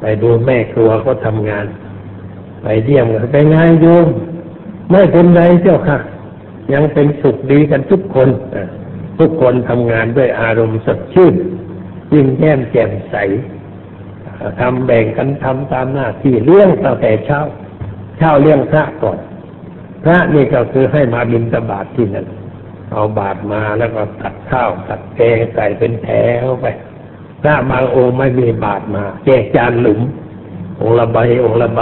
[0.00, 1.66] ไปดูแม่ครัวเขาทำงาน
[2.64, 4.06] ไปเยี่ยมกันไปงานโยม
[4.90, 5.98] ไม่เป็นไรเจ้าค่ะ
[6.72, 8.28] ยังเป็นสุขดีกันทุกคน
[9.18, 11.34] ทุกคนทำงานด้วยอารมณ์สดชื่น
[12.12, 13.14] ยิ้มแย้มแจ่มใส
[14.60, 17.40] ทำแบ่งกันทำตามหน้าที่เรื่องตั้งแต่เช้า
[18.18, 19.18] เช่าเลี้ยงพระก่อน
[20.04, 22.26] พระนี่ก็คือให้มาบินตบาทที่นั่น
[22.92, 26.08] เอาบาทมาแล้วก็ตัดข้าวตัดแกงใส่เป็นแถ
[26.42, 26.64] วไป
[27.42, 30.00] พระบางองค์ไม่มีบาทมาแจกจานหลุม
[30.80, 31.80] องละใบองละใบ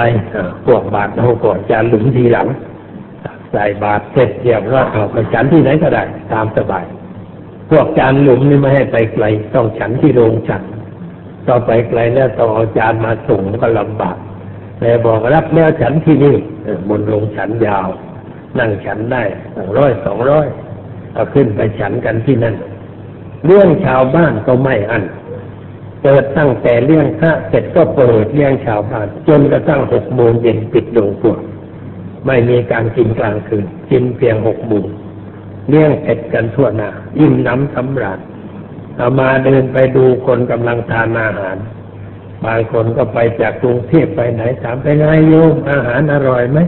[0.67, 2.47] พวกบาทเอาก่อนจานหลุมทีหลัง
[3.53, 6.03] ใส่บาทเสร็จเรียบร้อยเอาไปฉันที่ไหนก็ได้
[6.33, 6.85] ตามสบาย
[7.71, 9.25] พวกจานหลุมนี่ไม่ให้ไปไกล
[9.55, 10.63] ต้องฉันที่โรงฉัน
[11.47, 14.17] ต่อไปไกลแล้วต้องเอาจานมาส่งก็ลำบาก
[14.81, 16.37] แต่บอกรับแล้วฉันที่นี่
[16.89, 17.89] บนลงฉันยาว
[18.59, 19.23] นั่งฉันได้
[19.55, 20.47] สองร้อยสองร้อย
[21.15, 22.55] เอาขึ้นไปฉันกันที่นั่น
[23.47, 25.03] เรื่องชาวบ้านก็ไม่อัน
[26.03, 31.37] เปิดตั้งแต่เรื่องพระเสร็จก็เปิดเรื่องชาวบ้านจนกระทั่งหกโมงเย็นปิดลงตัว
[32.27, 34.87] ไม่มีการกินกลางคืนกินเพียงหกโมง
[35.69, 38.21] เลี้ยงเสร็จกันทั่วหน้ายิ้มน้ำสำราญ
[38.97, 41.57] เอามาเดินไปดูคนกำลังทานอาหาร
[42.45, 46.59] บางคนก็ไปจากกรุงเทพไปไหนถามไปไงโยมอาหารอร่อยไหม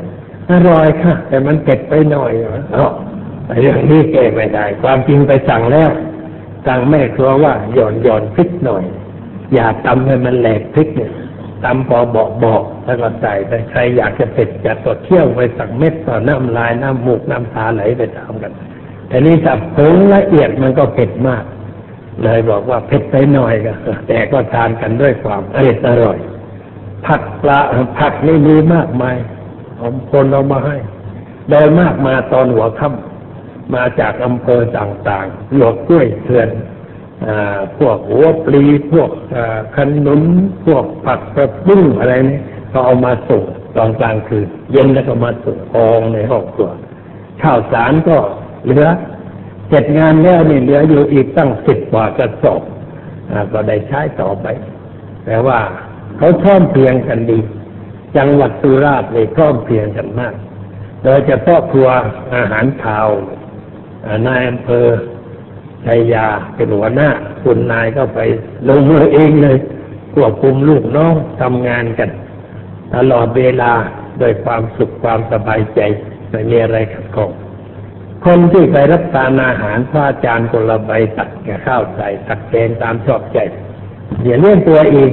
[0.53, 2.33] อร่อยค่ะ แต่มันเผ็ดไปหน่อย
[2.73, 2.91] เนาะ
[3.61, 5.91] เรื่องนี้แก้ไม่ได้ ความจริงไปสั่งแล้ว
[6.67, 8.85] สั่งแม่ครัวว่าหย่อนหย่อนพริกหน่อย
[9.55, 11.13] อย่าตำให้มันแหลกพริกเนี่ย
[11.65, 18.53] ตำพอบอกบอกแล้วก็ใส่ไปใครอยากจะเผ็ดจะตดเที่ยวไปสั่งเม็ดต่อน้ำลายน้ำมูกน้ำตาไหลไปตามกัน
[19.09, 21.45] แต่นี่ถ้าผงละเอียดมันก็เผ็ดมาก
[22.23, 23.73] เลยบอกว่าเผ็ดไปหน่อยก็
[24.09, 26.19] แต่ก็ทานกันด้วยความอร่อยอร่อย
[27.07, 27.59] ผักปลา
[27.99, 29.17] ผักนี่มีมากมาย
[29.81, 30.77] ผมคนเอามาให้
[31.51, 36.49] โดยมากมาตอนหัวค่ำมาจากอำเภอต่างๆหยวกกล้วยเถื่อน
[37.79, 39.11] พวกหัวปลีพวก
[39.77, 40.23] ขนุน
[40.67, 42.39] พวกผักกระปุ้งอะไรนี่
[42.73, 43.43] ก็เอามาส่ง
[43.77, 46.71] ตอนกลางคืนเย็นแล้วก็มาส่งกองในห้องครัว
[47.43, 48.17] ข้าวสารก็
[48.65, 48.87] เหลือ
[49.69, 52.63] เสร็จงานแล้วนี่เหลืออยู่อีกตั้งสิบกว่ากระสอบ
[53.53, 54.47] ก็ได้ใช้ต่อไป
[55.27, 55.59] แต่ว่า
[56.17, 57.39] เขาพร้อมเพียงกันดี
[58.17, 60.35] จังหวัดสุราษฎร์นี่พร้อมเพียงกันมาก
[61.05, 61.89] โดยเฉพาะครัว
[62.35, 63.09] อาหารขาว
[64.27, 64.87] นายอำเภอ
[65.87, 67.09] ชัยยาเป็นหัวหน้า
[67.43, 68.21] คุณนายก็ไป
[68.69, 69.57] ลงมือเองเลย
[70.15, 72.11] ควบคุมลูกน้องทำงานกัน
[72.95, 73.73] ตลอดเวลา
[74.19, 75.81] โดยความสุขความสบายใจ
[76.31, 77.31] ไม่มีอะไรขัดข้อง
[78.25, 83.39] คนที่ไปรับทานอาหารพระอาจารย์คนละใบตักแก่ข้าวใส่ตักแกงตามชอบใจ
[84.23, 85.11] เดี๋ยวเลี้ยงตัวเอง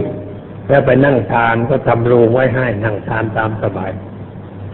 [0.69, 3.91] แล้วไปนั่งทานก็ทำรูไว้ให้นั่งทานตามสบาย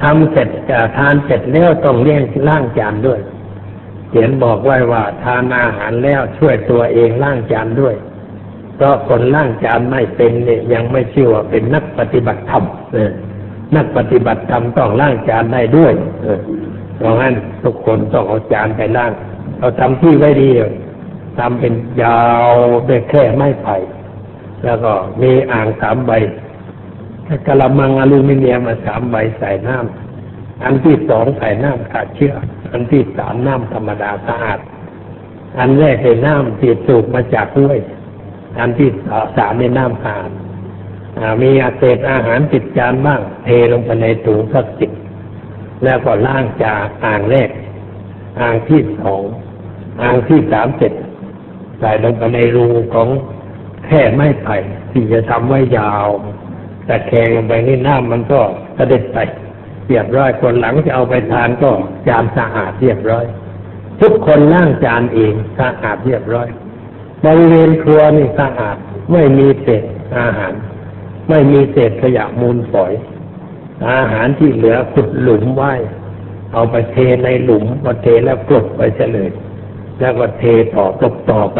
[0.03, 0.49] ทำเสร็จ
[0.97, 3.19] ทานเสร็จแล้วต้องเลี้ยงล่างจานด้วย
[4.09, 7.95] เขียนบอกไว้ว่าทานอาหารแล้วช่วยตัวเองล่างจานด้วย
[8.75, 12.63] เพราะคนล่างจานไม่เป็นเนี่ยยังไม่ชื่อว่าเป็นนักปฏิบัติธรรม
[13.75, 15.93] นักปฏิบัติธรรมต้องล่างจานได้ด้วย
[16.97, 19.11] เพราะงั้นทุกคนต้องเอาจานไปล่าง
[19.59, 20.49] เราทำที่ไว้ดี
[21.39, 22.47] ทำเป็นยาว
[22.87, 23.75] ด้วยแค่ไม้ไผ่
[24.63, 24.91] แล้วก็
[25.21, 26.11] มีอ่างสามใบ
[27.47, 30.06] กระมังอลูมิเนียมมาสามใบใส่น้ำ
[30.63, 32.33] อันที่สองใส่น้ำขาดเชื้อ
[32.71, 34.59] อันที่สามน้ำธรรมดาสะอาด
[35.59, 37.79] อันแรกเป็นน้ำที่สูบมาจากห้วย
[38.59, 38.89] อันที่
[39.37, 40.31] สามเป็นน้ำสะอาด
[41.41, 44.91] มีอาเศษอาหารติดจานบ้าง เทลงไปในถุงพลาสติก
[45.83, 47.49] แล้วก็ล้างจากอ่างแรก
[48.39, 49.23] อ่างที่สอง
[50.01, 50.93] อ่างที่สามเสร็จ
[51.79, 53.07] ใส่ลงไปในรูของ
[53.85, 54.55] แค่ไม้ไผ่
[54.91, 56.07] ที่จะทำไว้ยาว
[56.85, 58.39] แต่แขงลงไปนี่น้ำมันก็
[58.77, 59.17] กระเด็นไป
[59.87, 61.71] เรียบร้อยคนหลังจะเอาไปทานก็
[62.07, 63.25] จานสะอาดเรียบร้อย
[64.01, 66.47] ทุกคนล้างจานเองสะอาดเรียบร้อย
[67.25, 68.77] บริเวณครัวนี่สะอาด
[69.11, 69.83] ไม่มีเศษ
[70.19, 70.53] อาหาร
[71.29, 72.93] ไม่มีเศษขยะมูลฝอย
[73.91, 75.73] อาหารที่เหลือขุดหลุมไว้
[76.53, 79.31] เอาไปเทในหลุมมาเทแล้วกลบไปเฉลย
[79.99, 80.43] แล้วก็เท
[80.75, 81.59] ต่อกลบต่อไป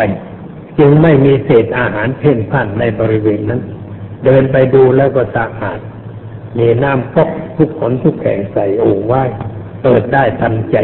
[0.79, 3.61] จึงไม่มีเศษอาหารเพ่นพ่านในบริเวณนั้น
[4.25, 5.79] เดินไปดูแล้วก็สะอาด
[6.58, 9.24] มีน้ำพกทุกขนทุกแข่งใส่โอ่งไว้
[9.84, 10.78] เปิดได้ทันใจ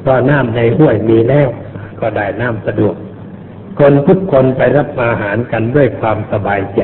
[0.00, 1.48] เพราะน้ำในห้วยมีแล้ว
[2.00, 2.94] ก็ได้น้ำสะดวก
[3.78, 6.80] คนทุกคนไปรับอาหารกันด้วยความสบายใจ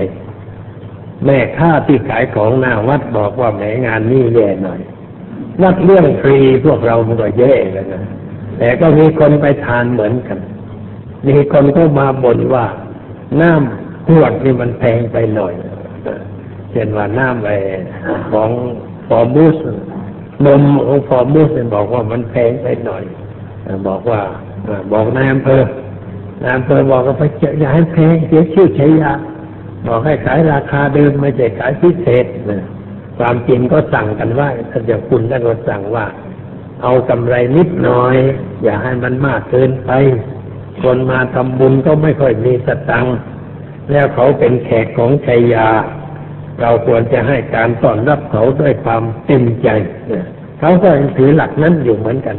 [1.24, 4.80] แม่ค้าที่ขายของหน้าวัดบอกว่าแหมงานนี้แย่หน่อย
[5.62, 8.04] วัดเรื่องฟรีพวกเรามันก็แย่แล้วนะ
[8.58, 10.38] แต่ก็มีคนไปทานเหมือนกัน
[11.28, 12.66] มีคนก็มาบ่นว่า
[13.40, 15.52] น้ำขวดนี่มันแพงไปหน่อย
[16.72, 17.48] เช่นว่าน้ำไป
[18.32, 18.50] ของ
[19.08, 19.56] ฟอร์มูส
[20.46, 23.02] นมของฟอร์มูสเนี่ยบอกว่ามันแพงไปหน่อย
[23.88, 24.20] บอกว่า
[24.92, 25.62] บอกนายอำเภอ
[26.42, 29.12] นายอำเภอบอกว่าไปเจอย่าให้แพงเสียชื่อใช้ยา
[29.86, 32.64] บอกให้ขายราคาเดิมไม่ใช่ขายพิเศษนะ
[33.18, 36.06] ความจริงก็สั่งกันว่าท่านเจ้าคุณท่านก็สั่งว่า
[36.82, 38.16] เอากำไรนิดหน่อย
[38.62, 39.90] อย่าให้มันมากเกินไป
[40.82, 43.16] คนมาทำบุญก็ไม่ค่อยมีสตังค์
[43.90, 45.68] แล้วเขาเป็นแขกของชัยยา
[46.60, 49.68] เราควรจะให้การต้อนรับเขาด้วยความเต็มใจ
[50.60, 52.36] เขาก็ยังถือหลักนั้นอยู่เหมือนกัน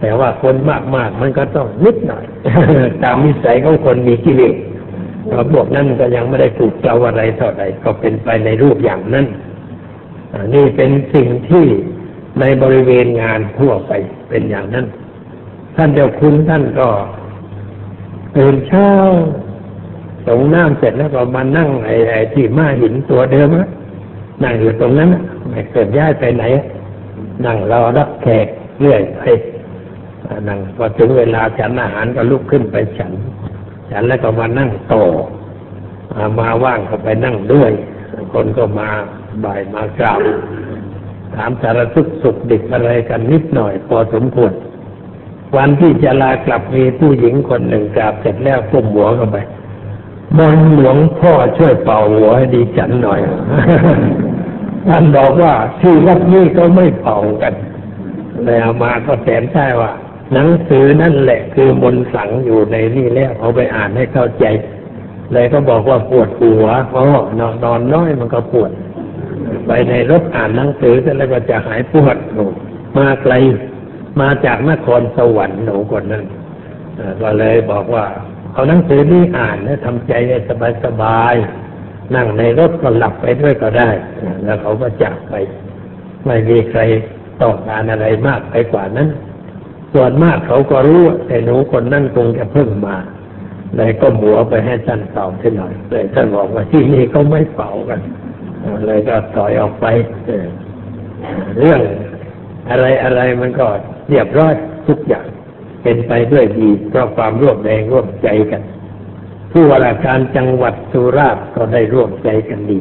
[0.00, 0.56] แต่ว่าคน
[0.96, 2.24] มากๆมันก็ต้องนิดหน่อย
[3.02, 4.54] ตามนิสัยของคนมีกิเลส
[5.52, 9.26] พวกนั้นก็ยังไม่ได้ถูกเจ้าอะไรเท่าไหร่ก็เป็นไปในรูปอย่างนั้น
[10.54, 11.66] นี่เป็นสิ่งที่
[12.40, 13.92] ในบริเวณงานทั่วไป
[14.28, 14.86] เป็นอย่างนั้น
[15.76, 16.88] ท่านเจ้าคุณท่านก็
[18.36, 18.90] ตื่นเช้า
[20.26, 23.48] ส่งน้ำเสร็จแล้วก็มานั่งไอ้ไอ้ที่ม้าหินตัวเดิม
[24.42, 25.08] นั่งอยู่ตรงนั้น
[25.48, 26.44] ไม่เกิดย้ายไปไหน
[27.44, 28.46] นั่งรอรับแขก
[28.80, 29.20] เรื่อยไป
[30.48, 33.12] นั่งพอถึงเวลาฉันอาหารก็ลุกขึ้นไปฉัน
[33.90, 34.94] ฉันแล้วก็มานั่งโต
[36.38, 37.72] มาว่างก็ไปนั่งด้วย
[38.32, 38.88] คนก็มา
[39.44, 40.20] บ่ายมากราบ
[41.34, 44.52] ถามสารทุกสุขดิบอะไรกันนิดหน่อย พอสมควร
[45.56, 49.38] วันที่จะลากลับมีผู้หญิงคนหนึ่งกราบเสร็จแล้วก้มหัวเข้าไป
[50.38, 53.20] มนหลวงพ่อช่วยเป่าหัวให้ดีฉันหน่อย
[54.88, 57.54] ท่านบอกว่าที่วัดนี้ก็ไม่เป่ากัน
[58.44, 59.92] เลยเอามาก็แสนใช่ว่า
[60.34, 64.44] หนังสือนั่นแหละคือมนสังอยู่ในนี่แล้วเอาไปอ่านให้เข้าใจ
[65.32, 67.04] เลยก็บอกว่าปวดหัวเพราะ
[67.40, 68.70] นอนนอนน้อยมันก็ปวด
[69.66, 72.44] ไปในรถอ่านหนังสือเสร็จแล้วก็จะหายปวดหนู
[72.96, 73.34] มาไกล
[74.20, 76.24] มาจากนครสวรรค์หนูคนนั้น
[77.22, 78.04] ก็เลยบอกว่า
[78.52, 81.34] เอาหนังสือนี้อ่านแล้วทำใจให้สบายสบาย
[82.14, 83.90] นั่งในรถก็หลับไปด้วยก็ได้
[84.44, 85.34] แล้วเขาก็จากไป
[86.26, 86.80] ไม่มีใคร
[87.42, 89.08] ต้องการอะไรมากไปกว่านั้น
[89.94, 92.96] ส่วนมากเขาก็รู้แต่หนูคนนั่นคงจะเพิ่งมา
[93.76, 98.00] เลยก็หมัวไปให้ท่านเป่าเสียหน่อยเลยท่านบอกว่าที่นี่เขาไม่เป่ากัน
[98.86, 99.86] เลยก็ถอยออกไป
[101.58, 101.80] เรื่อง
[102.70, 103.66] อะไรอะไรมันก็
[104.10, 104.54] เรียบร้อย
[104.88, 105.26] ทุกอย่าง
[105.82, 108.62] เป็นไปด้วยดีเพราะความร่วมแรงร่วมใจกัน
[109.52, 112.80] ผู้ว่าราชการจังหวัดสุราษฎร์ก็ได้ร่วมใจกันดี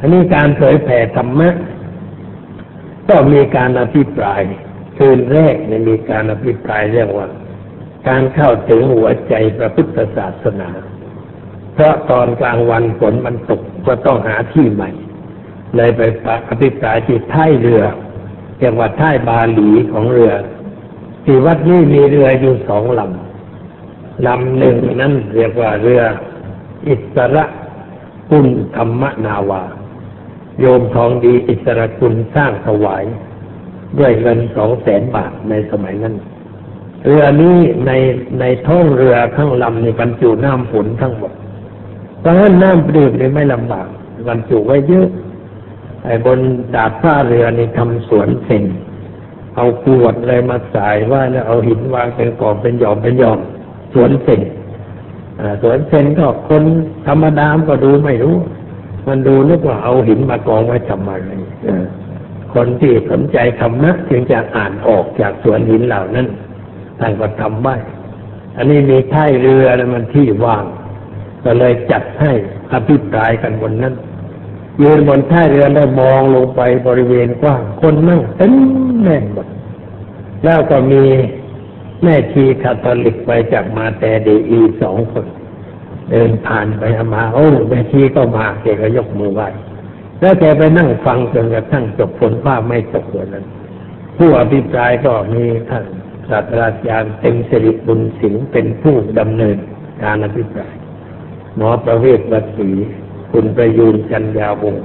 [0.00, 1.54] อันนี้การเผยแผ่ธรรมะ
[3.08, 4.42] ก็มีการอภิปราย
[4.98, 7.28] คืนแรกเนี่ยมีการอภิปรายเรื่องว่า
[8.08, 10.70] การเข้าถึงหัวใจพระพุทธศาสนา
[11.74, 14.90] เพราะตอนกลางวันฝนมันตกก็ต้องหาที่ใหม่
[15.76, 16.00] เลยไป
[16.50, 17.82] อภิปรายที่ท้ายเรือ
[18.58, 20.32] เรียกว่าท้ายบาหลีของเรือ
[21.24, 26.02] ที่วัดนี้มีเรืออยู่สองลำลำหนึ่งนั้นเรียกว่าเรือ
[26.88, 27.44] อิสระ
[28.30, 29.62] กุลธรรมนาวา
[30.60, 33.04] โยมทองดีอิสระกุลสร้างถวาย
[33.98, 36.14] ด้วยเงินสองแสนบาทในสมัยนั้น
[37.04, 37.56] เรือนี้
[37.86, 37.90] ใน
[38.40, 41.32] ในท้องเรือข้างลำในบรรจุน้ำฝนทั้งหมด
[42.20, 43.86] เพราะฉะนั้นน้ำดื่มนี่ไม่ลำบาก
[44.28, 45.08] บรรจุไว้เยอะ
[46.04, 46.38] ไอ้บน
[46.74, 48.64] ดาดฟ้าเรือนี่ทำสวนเซน
[49.56, 53.38] เอากวดเลยมาสายว่าแล้วเอาหินวางเป็นกอบเป็นหย่อมเป็นหย่อม
[53.92, 54.40] สวนเซน
[55.62, 56.62] สวนเซนก็คน
[57.06, 58.36] ธรรมดามก็ดูไม่รู้
[59.08, 61.30] มันดูนึกว่าเอาหินมากองไว้ทำอะไร
[62.54, 66.26] คนที่สนใจธรรมะจึงจะอ่านออกจากสวนหินเหล่านั้น
[67.00, 67.76] ท่านก็ทำไว้
[68.56, 70.64] อันนี้มีท้ายเรือมันที่ว่าง
[71.44, 72.32] ก็เลยจัดให้
[72.72, 73.94] อภิปรายกันบนนั้น
[74.82, 78.52] ยืนบนท้าเรือแล้วมองลงไปบริเวณกว้าง คนนั่งเต็ม
[79.02, 79.46] แน่นหมด
[80.44, 81.02] แล้วก็มี
[82.02, 85.26] แม่ชีคาทอลิกไปจากมาแต่เดอีสองคน
[86.10, 86.82] เดินผ่านไป
[87.14, 89.48] มาโอ้แม่ชีก็มาแกก็ยกมือไหว้
[90.20, 93.44] แล้วแกไปนั่งฟังจนกระทั่งจบฝนฟ้าไม่ตกเลยนั้น
[94.16, 95.84] ผู้อภิปรายก็มีท่าน
[96.28, 99.56] ศาสตราจารย์เต็มสิริบุญสิงห์เป็นผู้ดำเนิน
[100.02, 100.74] การอภิปราย
[101.56, 102.70] หมอประเวศวัสี
[103.32, 104.84] คุณประยูนจันยาวงศ์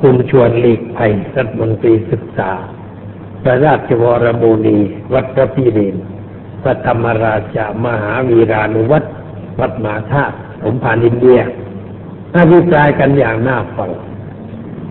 [0.00, 2.50] คุณชวนหลีกภัยรัฐมนตรีศึกษา
[3.42, 4.78] พระราชวรมูนี
[5.12, 5.96] วัดพระพิเรน
[6.62, 9.08] พระธรรมราชามหาวีรานุวัตร
[9.60, 11.40] วัดมหาธาตุสมภารอินเดีย
[12.34, 13.90] อภิปรายกันอย่างน่าฟัง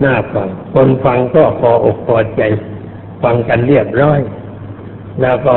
[0.04, 2.42] น่าฟัง คนฟังก็พออกพอใจ
[3.22, 4.20] ฟังกันเรียบร้อย
[5.22, 5.56] แล้วก็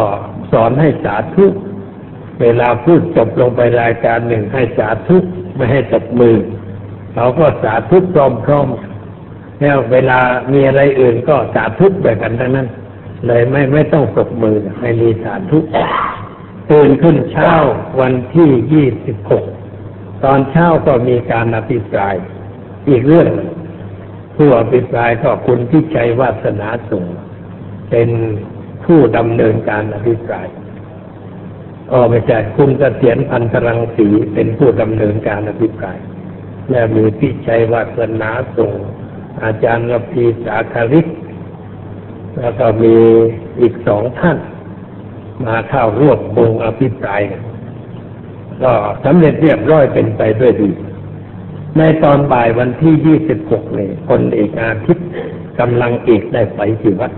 [0.52, 1.46] สอนให้สาธุ
[2.42, 5.18] เวลาพูดจบลงไปรายการหนึ่งให้สาธุ
[5.56, 6.36] ไม่ให้ตบมือ
[7.14, 7.98] เขาก็สาธุ
[8.46, 10.20] พร้อมๆแล้วเวลา
[10.54, 12.68] มีอะไรอื่นก็สาธุแบบกันทั้งนั้น
[13.28, 15.60] เลยไม่ไม่ต้องตบมือไม่มีสาธุ
[16.72, 17.54] ตื่นขึ้นเช้า
[18.02, 19.44] วันที่ยี่สิบหก
[20.24, 22.16] ตอนเช้าก็มีการอภิปราย
[22.90, 23.28] อีกเรื่อง
[24.36, 27.08] ผู้อภิปรายก็คุณพิชัยวาสนาสูง
[27.92, 28.10] เป็น
[28.86, 30.48] ผู้ดำเนินการอภิปราย
[31.92, 35.98] อ๋อไม่ใช่คุณเกษียณพันธรังสีเป็นผู้ดำเนินการอภิปราย
[36.72, 38.72] และมีพิชัยวาสนาส่ง
[39.44, 41.08] อาจารย์รพีสาคาริก
[42.40, 42.96] แล้วก็มี
[43.62, 44.38] อีกสองท่าน
[45.46, 47.22] มาเข้าร่วมวงอภิปราย
[48.64, 48.74] ก็
[49.06, 50.72] สำเร็จเรียบร้อยเป็นไปด้วยดี
[51.78, 55.08] ในตอนบ่ายวันที่ยี่สิบหกเนี่ยคนเอกอาทิตย์
[55.60, 57.12] กำลังเอกได้ไปที่วัด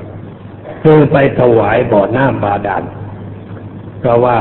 [0.83, 2.83] คือไปถวายบ่อน้ำบาดาล
[3.99, 4.37] เพราะว่า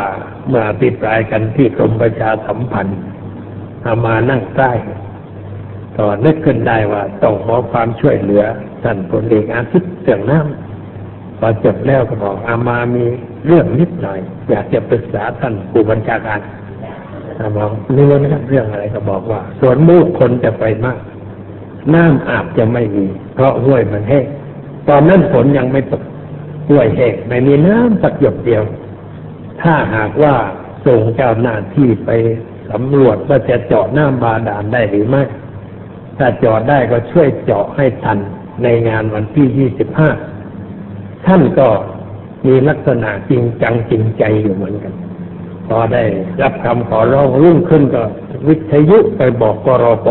[0.48, 4.70] เมื่ออภิปรายกันที่กรมประชาสัมพันธ์ามานั่งใต้
[5.96, 8.44] ก็นึกขึ้นได้ว่าต้องขอความช่วยเหลือ
[8.82, 13.04] ท่านพลเอกอาทิตย์เสื่งน้ำพอจบแล้วก็บอกอามามี
[13.46, 16.40] เรื่องนิดหน่อย อยากจะปรึกษาท่านผู้บัญชาการ
[17.38, 20.98] อาบอกนี่ว่านะครับเรื่องอะไรก็บอกว่าสวนมูกคนจะไปมาก
[21.94, 24.26] น้ำอาบจะไม่มี เพราะห้วยมันแห้ง
[24.88, 26.02] ตอนนั้นฝนยังไม่ตก
[26.68, 28.62] ห้วยแห้งไม่มีน้ำสักหยดเดียว
[29.62, 30.34] ถ้าหากว่า
[30.86, 32.10] ส่งเจ้าหน้าที่ไป
[32.70, 35.22] สำรวจว่าจะเจาะน้ำบาดาลได้หรือไม่
[36.24, 38.18] ถ้าเจาะได้ก็ช่วยเจาะให้ทัน
[38.62, 40.10] ในงานวันที่ยี่สิบห้า
[41.26, 41.68] ท่านก็
[42.46, 44.94] มีลักษณะจริงจังจริงใจอยู่เหมือนกัน
[45.68, 46.04] พอได้
[46.42, 48.02] รับคำขอร้องรุ่งขึ้นก็
[48.48, 50.08] วิทยุไปบอกกรป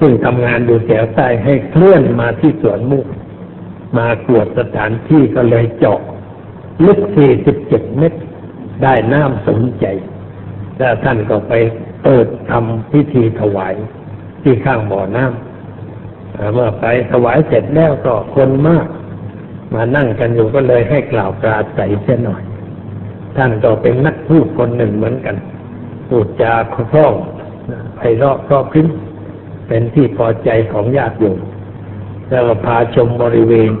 [0.00, 3.06] ซึ่งทำงานอยู่แถวใต้ให้เคลื่อนมาที่สวนมุก
[3.98, 6.00] มาตรวจสถานที่ก็เลยเจาะ
[6.86, 7.00] ลึก
[7.50, 8.20] 47เมตร
[8.82, 9.86] ได้น้ำสมใจ
[10.78, 11.52] แล้วท่านก็ไป
[12.04, 13.74] เปิดทำพิธีถวาย
[14.42, 18.86] ที่ข้างบ่อน้ำเมื่อไปถวายเสร็จแล้วก็คนมาก
[19.74, 22.42] มานั่งกันอยู่ก็เลยให้กล่าวปราศัยเสียหน่อย
[23.36, 25.36] ท่านก็เป็นนักพูดคนหนึ่งเหมือนกัน
[26.08, 27.14] พูดจาคล่อง
[27.96, 28.86] ไพเราะเพราะพริ้น
[29.68, 31.38] เป็นที่พอใจของญาติโยม
[32.28, 33.72] แล้วพาชมบริเวณ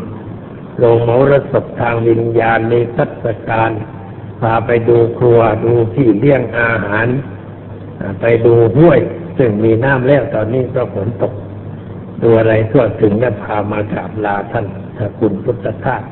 [0.78, 3.70] โรงมรสพทางวิญญาณในทัศการ
[4.40, 7.06] พาไปดูครัวดูที่เลี้ยงอาหาร
[8.20, 9.00] ไปดูห้วย
[9.42, 11.32] ซึ่งมีน้ำแล้วตอนนี้ก็ฝนตก
[12.22, 14.66] ดูอะไรทั่วถึงแล้วพามากราบลาท่าน
[14.98, 16.02] สกุลพุทธทาส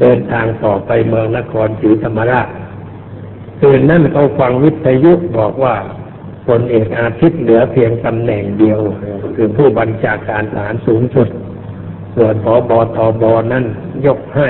[0.00, 2.48] เดินทางต่อไปเมืองนครศรีธรรมราช
[3.60, 5.74] คืนนั้นเขาฟังวิทยุบอกว่า
[6.46, 8.80] พลเอกอาทิตย์เหลือเพียงตำแหน่งเดียว
[9.36, 11.28] คือผู้บัญชาการทหารสูงสุด
[12.16, 13.22] ส่วนพอบอทบ
[13.52, 13.64] นั้น
[14.06, 14.48] ยกให้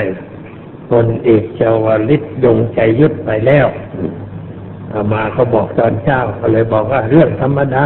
[0.90, 3.66] พลเอกเจาวลิศยงใจยุทธไปแล้ว
[5.12, 7.84] มาเขาบอกตอนเช้าก็เลยบอกว่าเรื่องธรรมดา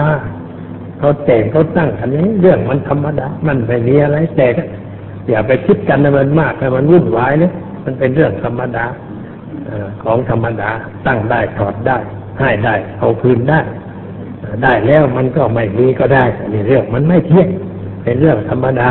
[0.99, 4.49] เขาแต่งเขาตั้งอันนี้ เรื่องมันธรรมดา มันไม่มีอะไรแต่
[5.29, 7.53] อย่าไปคิดกันให้มันมากให้มันวุ่นวายเลย
[7.85, 8.85] มันเป็นเรื่องธรรมดา
[10.05, 10.71] ของธรรมดา
[11.07, 11.99] ตั้งได้ถอดได้
[12.41, 13.61] ให้ได้ เอาคืนได้
[14.63, 17.49] ได้แล้วมันก็ไม่มีก็ได้นี่เรื่องมันไม่เที่ยง
[18.03, 18.91] เป็นเรื่องธรรมดา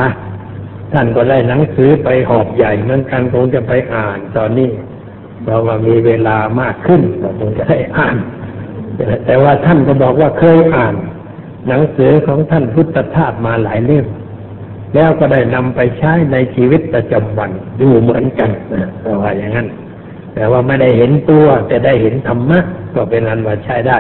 [0.94, 4.70] ท่านก็ได้หนังสือไปหอบใหญ่เหมือนกันคงจะไปอ่านตอนนี้
[5.50, 8.18] เราว่ามีเวลามากขึ้นก็คงจะได้อ่าน
[9.26, 10.96] แต่ว่าท่านก็บอกว่าเคยอ่าน
[11.68, 14.06] หนังสือของท่านพุทธทาสมาหลายเล่ม
[14.96, 18.88] แล้วก็ได้นำไปใช้ในชีวิตประจำวันดูเหมือนกันนะ
[19.24, 19.68] ว่าอย่างนั้น
[20.34, 22.60] แต่ว่าไม่ได้เห็นตัว แต่ได้เห็นธรรมะ
[22.96, 24.00] ก็เป็นอันว่าใช้ได้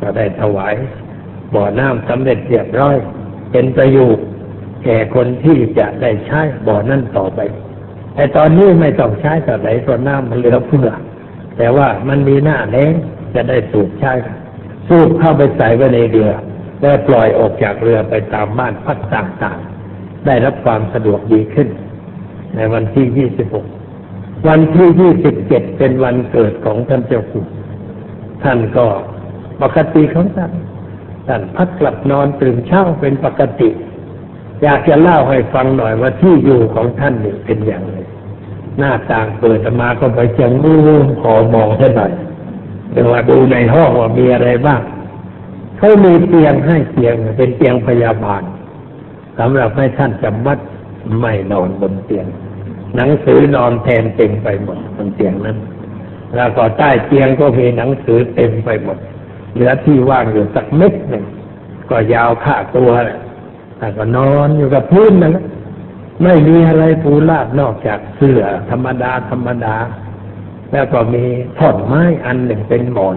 [0.00, 0.74] ก็ได้ถวาย
[1.54, 2.96] บ่อน้ำสำเร็จเรียบร้อย
[3.52, 4.26] เป็นประโยชน์
[4.84, 7.40] แก่คนที่จะได้ใช้บ่อนั่นต่อไป
[8.14, 10.90] แต่ตอนนี้ไม่ต้องใช้กับไหนเพราะน้ำมันเหลือเฟือ
[11.56, 12.92] แต่ว่ามันมีหน้าแล้ง
[13.34, 14.12] จะได้สูบใช้
[14.88, 16.30] สูบเข้าไปใส่ไว้ในเรือ
[16.80, 21.68] แล้วปล่อยออกจากเรือไปตามบ้านพักต่างๆ ได้รับความสะดวกดีขึ้น
[22.56, 23.28] ในวันที่
[23.82, 27.46] 26 วันที่ 27 เป็นวันเกิดของท่านเจ้าคุณ
[28.42, 28.86] ท่านก็
[29.62, 30.52] ปกติของท่าน
[31.28, 33.70] ท่านพักกลับนอนตื่นเช้าเป็นปกติ
[34.62, 37.96] อยากจะเล่าให้ฟังหน่อยว่าที่อยู่ของท่านนี่เป็นอย่างไร
[38.78, 40.74] หน้าต่างเปิดมาก็ไปจังมู
[41.22, 42.12] ขอมองให้หน่อย
[42.90, 44.80] เดี๋ยวว่าดูในห้องว่ามีอะไรบ้าง
[45.78, 48.42] เขามีเตียงให้เตียงเป็นเตียงพยาบาล
[49.38, 50.58] สำหรับให้ท่านจำวัด
[51.20, 52.26] ไม่นอนบนเตียง
[52.96, 55.58] หนังสือนอนแทนเต็มไปหมดบนเตียงนั้น
[56.34, 58.98] แล้วก็ใต้เตียงก็มีหนังสือเต็มไปหมด
[59.54, 61.24] เหลือที่ว่างอยู่สักเม็ดหนึ่ง
[61.90, 62.90] ก็ยาวข่าตัว
[63.78, 65.44] แต่ก็นอนอยู่กับพื้นนั่นแหละ
[66.22, 69.76] ไม่มีอะไรปูลาดนอกจากเสื่อธรรมดาธรรมดา
[70.72, 71.24] แล้วก็มี
[71.58, 73.16] ท่อนไม้อันหนึ่งเป็นหมอน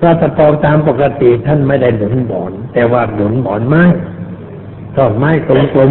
[0.00, 3.84] ถ้าตะปองตามปกติท่านไม่ได้หนุนหมอน แต่ว่าหนุนหมอนไม้
[4.96, 5.30] ท่อนไม้
[5.74, 5.90] กลม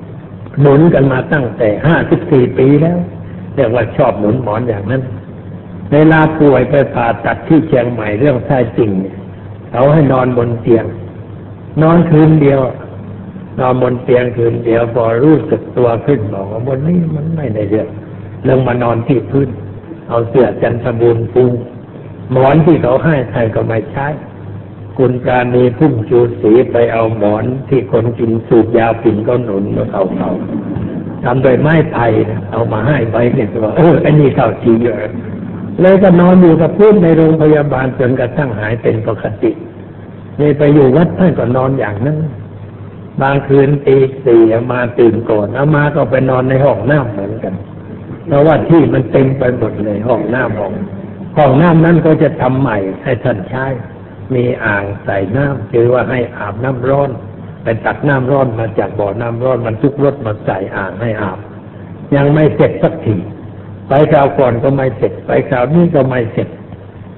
[0.00, 2.98] ๆหนุนกันมาตั้งแต่ห้าสิบสี่ปีแล้ว
[3.54, 5.02] เรียกว่าชอบหนุนหมอนอย่างนั้น
[5.92, 8.90] เวลาป่วยไปผ่าตัดที่เชียงใหม่เรื่องไส้ติ่ง
[9.70, 10.84] เขาให้นอนบนเตียง
[11.82, 12.60] นอนคืนเดียว
[13.58, 17.88] นอนบนเตียงคืนเดียวพอรู้สึกตัวขึ้นบอกว่าบนนี้มันไม่ได้เรื่อง
[18.44, 19.48] เรื่องมานอนที่พื้น
[20.08, 21.44] เอาเสื้อจันทบูรณ์ปู
[22.32, 24.06] หมอนที่เขาให้ใครก็ไม่ใช้
[24.98, 30.30] คุณการณีพุ่งจูสีไปเอาหมอนที่คนกินสูบยาปิ่นก็หนุนมาเขาเขา
[31.24, 32.06] ทำโดยไม้ไผ่
[32.50, 34.96] เอามาให้ไปเนี่ยว่าเอออันนี้เข้าจริงเยอะ
[35.80, 39.50] เลยก็นอนอยู่กับพื้นในโรงพยาบาลจนกระทั่งหายเป็นปกติ
[40.38, 42.16] เลยไปอยู่วัดท่านก็นอนอย่างนั้น
[43.20, 44.42] บางคืนตีสี่
[44.72, 47.54] มาตื่นก่อนเอามาก็ไปนอนในห้องน้ำเหมือนกัน
[48.26, 50.72] เพราะว่าที่มันเต็มไปหมดเลยห้องน้ำห้อง
[51.38, 53.66] ห้องน้ำนั้นก็จะทำใหม่ให้ท่านใช้
[54.34, 57.10] มีอ่างใส่น้ำคือว่าให้อาบน้ำร้อน
[57.62, 61.38] ไปตักน้ำร้อนมาจากบ่อน้ำร้อนมันทุกรถมาใส่อ่างให้อาบ
[62.16, 63.16] ยังไม่เสร็จสักที
[63.88, 66.48] ไปคราวก่อนก็ไม่เสร็จ ไปคราวนี้ก็ไม่เสร็จ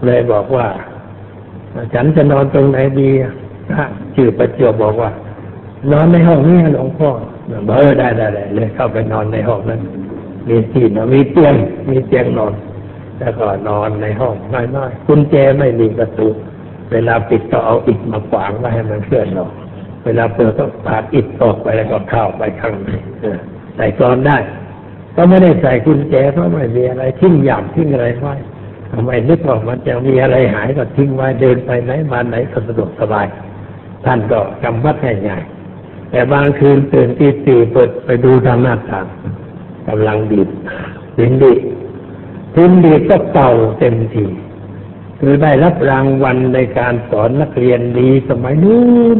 [0.07, 0.67] เลยบอกว่า
[1.95, 3.11] ฉันจะนอนตรงไหนดี
[4.15, 5.11] ชื่อประจวบบอกว่า
[5.93, 7.09] นอนในห้องนี้หลวงพ่อ
[7.69, 9.81] เออได้ได้เลยเข้าไปนอนในห้องนั้น
[10.49, 11.55] มีที่นอนมีเตียง
[11.91, 12.53] มีเตียงนอน
[13.19, 14.35] แล้วก็นอนในห้อง
[14.77, 16.29] น้อยๆกุญแจไม่มีประตู
[16.93, 19.53] เวลาปิดก็เอาอิฐมาขวางไว้ให้มันเคลื่อนออก
[20.05, 22.89] เวลาเปิดก็ผาดอิฐออกไปแล้วก็เข้าไปข้างใน
[23.77, 24.37] ใส่กรอนได้
[25.17, 28.35] ก็ไม่ได้ใส่กุญแจเพราะไม่มีอะไรทิ้งหยาบทิ้งอะไรไว้
[28.93, 33.27] ทำไมนึกว่ามันจะมีอะไรหายก็ทิ้งไว้เดินไปไหนมาไหนก็สะดวกสบาย
[34.05, 34.97] ท่านก็จำวัด
[35.29, 35.54] ง่ายๆ
[36.15, 39.07] แต่บางคืนตื่นตีสี่เปิดไปดูทางหน้าต่าง
[39.89, 40.49] กำลังดีด
[41.19, 41.55] ดินดี
[42.55, 44.25] พิมพ์ดีก็เก่าเต็มที
[45.19, 48.83] คือได้รับรางวัลในการสอนนักเรียนดีสมัยนู้
[49.17, 49.19] น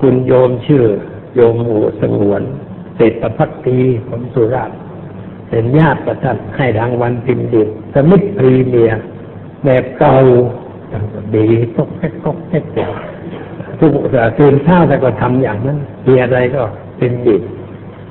[0.00, 0.84] คุณโยมชื่อ
[1.34, 2.42] โยมหูสงวน
[2.96, 4.78] เศรษฐพักดีของสุราษฎร์
[5.48, 7.62] เป็นญาติประทัดให้รางวัลพิมพ์ดี
[7.94, 8.92] สมิธพรีเมีย
[9.64, 10.16] แบบเก่า
[11.34, 11.46] ดี
[11.76, 12.92] ตกแก๊กตกแก๊ก
[13.80, 13.90] ทุก
[14.38, 16.62] ตื่นเช้าแต่ก็ทำอย่างนั้นมีอะไรก็
[16.98, 17.36] เป็นดี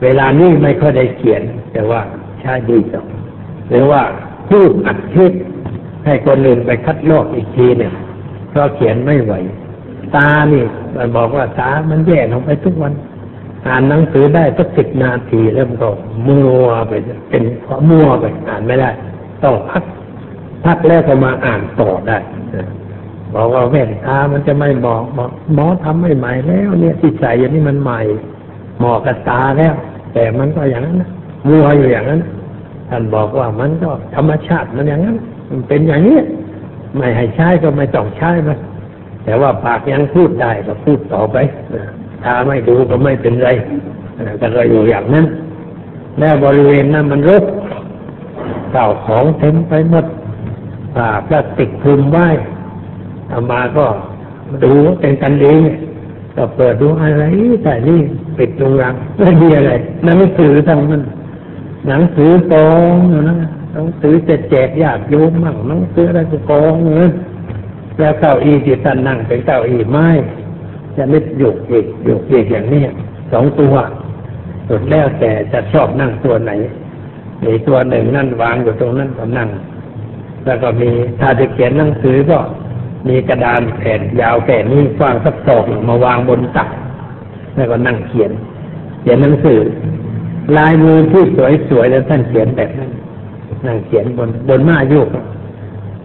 [0.03, 1.41] เวลานี้ไม่ค่อยได้เขียน
[1.73, 2.01] แต่ว่า
[2.39, 3.05] ใช้ดีจัง
[3.69, 4.01] หรือว่า
[4.49, 5.33] พูดอัดเทศ
[6.05, 7.93] ให้คนอื่นไปคัดลอกอีกทีเนี่ย
[8.49, 9.33] เพราะเขียนไม่ไหว
[10.15, 10.63] ตานี่
[10.95, 12.93] มันบอกว่าตามันแย่ลงไปทุกวัน
[13.67, 15.89] อ่านหนังสือได้สักสิบนาทีแล้วมันก็
[16.27, 16.93] มัวไป
[17.29, 18.89] เป็นความมัวไปอ่านไม่ได้
[19.43, 19.83] ต้องพัก
[20.65, 22.17] พักแล้วก็มาอ่านต่อได้
[23.35, 27.99] บอกว่าแว่นตามันจะไม่บอกบอกหมอทำไม่ใหม่แล้วเนี่ยที่ใส่อย่างนี้มันใหม่
[28.77, 29.73] เหมาะกับตาแล้ว
[30.13, 31.09] แต่มันก็อย่างนั้นนะ
[31.47, 32.21] มัวอยู่อย่างนั้น
[32.89, 35.17] ท่านบอกว่ามันก็ธรรมชาติมันอย่างนั้น
[35.49, 36.19] มันเป็นอย่างนี้
[36.97, 38.57] ไม่ให้ใช้ก็ไม่ต้องใช้มัน
[39.25, 41.37] แต่ว่าปากยังพูดได้ก็พูดต่อไป
[42.23, 43.49] ถ้าไม่ดูก็ไม่เป็นไร
[44.41, 45.25] ก็เลยอยู่อย่างนั้น
[46.19, 47.43] แล้วบริเวณนั้นมันรก
[48.73, 50.05] เก่าของเต็มไปหมด
[50.95, 52.27] ผ้าพลาสติกคลุมไว้
[53.33, 53.85] อามาก็
[54.63, 55.59] ดูเป็นกันเอง
[56.35, 57.23] ก็เปิดดูอะไร
[57.63, 57.99] แต่นี่
[58.37, 59.71] ปิดโรงรังไม่มีอะไร
[60.05, 61.03] หนังสือทั้งนั้น
[61.87, 63.35] หนังสือกองอยู่นะ
[63.73, 67.11] หนังสือจะแจกญาติโยมมั่งหนังสืออะไรก็กองเงิน
[67.97, 70.07] แล้วเก้าอี้ที่ท่านนั่งเป็นเก้าอี้ไม้
[70.95, 72.83] จะไม่หยุกอีกหยุกอีกอย่างนี้
[73.31, 73.75] สองตัว
[74.67, 76.51] สุดแล้วแต่จะชอบนั่งตัวไหน
[77.43, 79.49] มีตัวหนึ่งนั่นวางอยู่ตรงนั้นก็นั่ง
[80.45, 82.37] แล้วก็มีถ้าจะเขียนหนังสือก็
[83.07, 86.69] มีกระดานแผ่นยาวแผ่นนี้กว้างสักศอกมาวางบนตัก
[87.55, 88.31] แล้วก็นั่งเขียน
[89.01, 89.59] เขียนหนังสือ
[90.57, 91.23] ลายมือที่
[91.69, 92.91] สวยๆแล้วท่านเขียนแบบนั้น
[93.65, 95.07] นั่งเขียนบนบนม้าโยก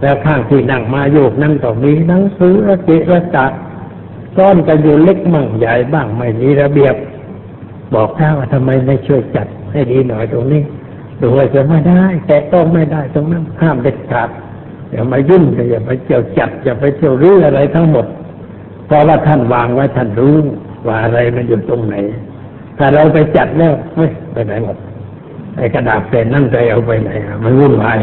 [0.01, 3.47] แล้วข้างที่นั่งมาโยกนั่นก็มีหนังสือระเกะระกะ
[4.37, 6.95] ซ่อนกันอยู่เล็กมั่งใหญ่บ้างไม่มีระเบียบ
[7.95, 10.63] บอกท่าว่าทำไมไม่ช่วยจัดให้ดีหน่อยตรงนี้
[11.21, 14.29] ดูไว้จะไม่ได้ แต่ต้องไม่ได้ตรงนั้นห้ามเด็ดขาด
[14.91, 18.07] อย่ามายุ่งอย่าไปเจียวจัดอย่าไปเที่ยวรื้ออะไรทั้งหมด
[18.87, 20.37] เพราะว่าท่านวางไว้ท่านรู้
[20.87, 21.95] ว่าอะไรมันอยู่ตรงไหน
[22.79, 24.77] ถ้าเราไปจัดแล้วเฮ้ยไปไหนหมด
[25.57, 27.11] ไอ้กระดาษเป็นนั่นใจเอาไปไหน
[27.45, 27.99] มันวุ่นวาย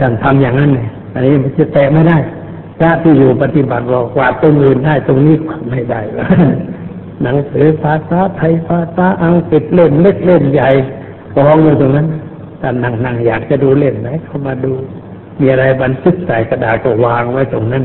[0.00, 2.18] ท่านทำอย่างนั้นเลยอันนี้มันจะแตะไม่ได้
[2.78, 5.36] พระที่อยู่ปฏิบัติบอกว่าตรงอื่นได้ตรงนี้
[5.70, 6.00] ไม่ได้
[7.22, 10.70] หนังสือภาษาไทยภาษาอังกฤษเล่มเล็กเล่มใหญ่
[11.36, 12.06] กองอยู่ตรงนั้น
[12.60, 14.72] ท่านนั่งนั่งอยากจะดูเล่มไหนเข้ามาดู
[15.40, 17.84] มีอะไรบันทึกใส่กระดาษก็วางไว้ตรงนั้น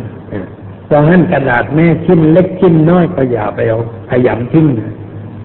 [0.91, 3.79] ตรงนั้นกระดาษแม่ชิ้นเล็กชิ้นน้อยก็อย่าไปเอา
[4.09, 4.67] ขยำทิ้ง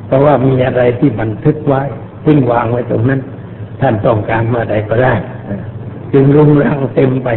[0.06, 1.82] เพราะว่ามีอะไรที่บันทึกไว้
[2.24, 3.20] ทิ้งวางไว้ตรงนั้น
[3.80, 5.14] ท่านต้องการเมื่อใดก็ได้
[6.12, 7.28] จึงรุงรังเต็มไป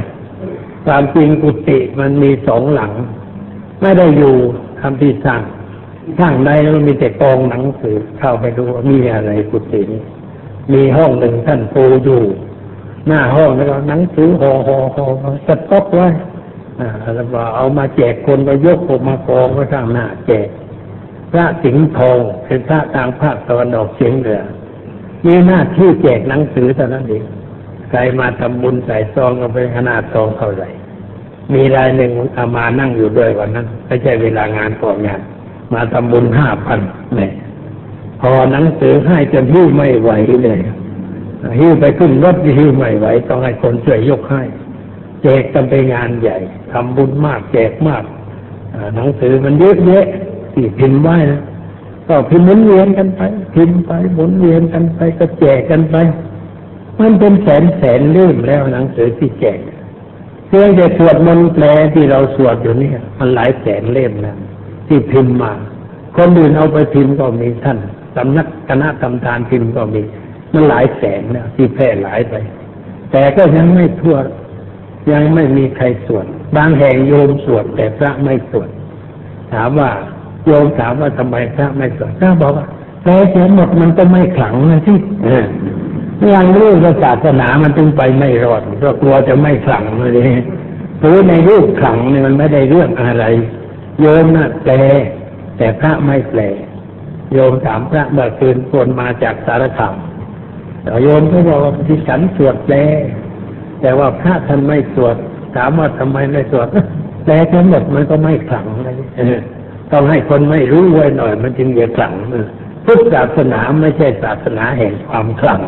[0.86, 2.92] ความจริงกุฏิมันมีสองหลัง
[3.82, 4.36] ไม่ได้อยู่
[4.80, 5.42] ทำที่สร้าง
[6.20, 10.02] สร้างในแล้วมีแต่กองหนังสือเข้าไปดูว่ามีอะไรกุฏินี้
[10.74, 12.22] มีห้องหนึ่งท่านปูอยู่
[13.10, 15.06] หน้าห้องแล้วก็หนังสือห่อห่อห่อ
[15.48, 16.08] สต๊อกไว้
[17.16, 20.48] แล้วก็เอามาแจกคนก็ยกออกมากองไว้ข้างหน้าแจก
[21.32, 24.42] พระสิงห์ทองเป็นพระทางภาคตะวันออกเฉียงเหนือ
[25.26, 27.24] มีหน้าที่แจกหนังสือเท่านั้นเอง
[27.90, 30.70] ใครมาทำบุญใส่ซองก็เป็นขนาดซองเท่าไหร่
[31.54, 35.22] มีรายหนึ่งอามานั่งอยู่ด้วยวันนั้นไม่ใช่เวลางานก่อนงาน
[35.74, 36.80] มาทำบุญห้าพัน
[37.18, 37.32] เนี่ย
[38.22, 40.12] พอหนังสือให้จนหิ้ไม่ไหว
[40.44, 40.60] เลย
[41.60, 44.42] หิ้วไปขึ้นรถหิ้วไม่ไหวต้องให้คนช่วยยกให้
[45.24, 46.38] แจกกันไปงานใหญ่
[46.72, 48.04] ทำบุญมากแจกมาก
[48.96, 50.06] หนังสือมันเยอะแยะ
[50.54, 51.42] ที่พิมพ์ไว้นะ
[52.08, 53.22] ก็พิมพ์หมุนเวียนกันไป
[53.56, 55.96] พิมพ์ไปหมุนเวียนกันไป ก็แจกกันไป
[57.00, 59.60] มันเป็นแสนแสนเล่มแล้วหนังสือที่แจก
[60.48, 64.38] เพียงแต่สวดมนต์แปลที่เราสวดอยู่นี่มันหลายแสนเล่มแล้ว
[64.88, 65.52] ที่พิมพ์มา
[66.18, 67.78] คนอื่นเอาไปพิมพ์ก็มีท่าน
[68.16, 70.02] สำนักคณะกรรมการพิมพ์ก็มี
[70.54, 72.36] มันหลายแสนนะที่แพร่หลายไป
[73.12, 74.18] แต่ก็ยังไม่ทั่ว
[75.12, 76.26] ยังไม่มีใครสวด
[76.56, 78.70] บางแห่งโยมสวดแต่พระไม่สวด
[79.54, 79.92] ถามว่า
[80.46, 82.66] โยมถามว่าทำไมพระไม่สวดพระบอกว่า
[83.04, 84.98] แต่เสียหมดมันก็ไม่ขลังนะที่
[86.36, 90.30] ยังเรื่องศาสนามันจึงไปไม่รอดเพราะกลัวจะไม่ขลังเลย
[91.00, 93.26] หรือในรูปขลังเนี่ยมันไม่ได้เรื่องอะไร
[94.02, 94.74] โยมน่ะแปล
[95.58, 96.42] แต่พระไม่แปล
[97.34, 99.96] โยมถามพระเมื่อคืนคนมาจากสารคาม
[101.04, 102.78] โยมก็บอกว่าที่ฉันสวดแปล
[103.82, 105.16] แต่ว่าพระท่านไม่สวด
[105.56, 106.68] ถามว่าทำไมไม่สวด
[107.26, 109.42] แปลทั้งหมดมันก็ไม่ขลังเลย
[109.92, 112.14] ต้องให้คนไม่รู้ไว้หน่อย มันจึงจะขลัง
[112.86, 115.64] พุทธศาสนาไม่ใช่ศาสนาแห่งความขลัง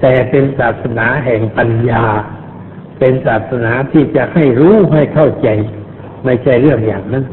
[0.00, 2.04] แต่เป็นศาสนาแห่งปัญญา
[2.98, 5.48] เป็นศาสนาที่จะให้รู้ให้เข้าใจ
[6.24, 7.24] ไม่ใช่เรื่องอย่างนั้น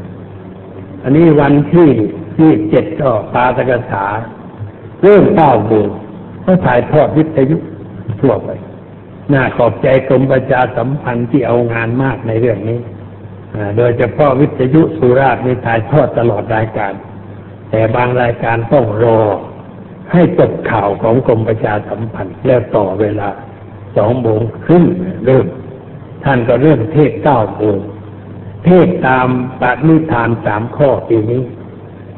[1.03, 1.89] อันนี้วันที่
[2.37, 4.05] ที่เจ็ดก็ปาตกถา
[5.01, 5.87] เริ่มเก้าโมง
[6.45, 7.57] เขาถ่ายทอดวิทยุ
[8.21, 8.49] ทั่วไป
[9.33, 12.79] น่าขอบใจกรมประชาสัมพันธ์ที่เอางานมากในเรื่องนี้
[13.77, 16.93] โดยเฉพาะวิทยุสุราษฎร์มีถ่ายทอดตลอดรายการ
[17.69, 19.19] แต่บางรายการต้องรอ
[20.11, 23.29] ให้จบข่าวของกรมประชาสัมพันธ์แล้วต่อเวลา
[23.97, 24.85] สองโมงครึ่ง
[25.25, 25.47] เริ่ม
[26.23, 27.79] ท่านก็เริ่มเทศเก้าโมง
[28.65, 29.27] เทศตาม
[29.61, 31.43] ปณิธานสามข้อปีนี้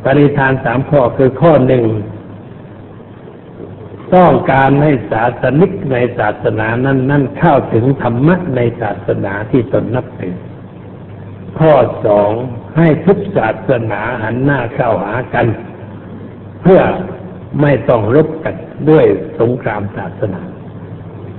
[0.03, 1.85] ปณิธานสามข้อคือข้อหนึ่ง
[4.15, 10.35] ต้องการให้ศาสนิกในศาสนานั้นนั่นเข้าถึงธรรมะในศาสนาที่ตนนับถือ
[11.59, 11.73] ข้อ
[12.05, 12.31] สอง
[12.77, 15.45] ให้ทุกศาสนาหันหน้าเข้าหากัน
[16.61, 16.81] เพื่อ
[17.61, 18.55] ไม่ต้องรบกัน
[18.89, 19.05] ด้วย
[19.39, 20.41] สงครามศาสนา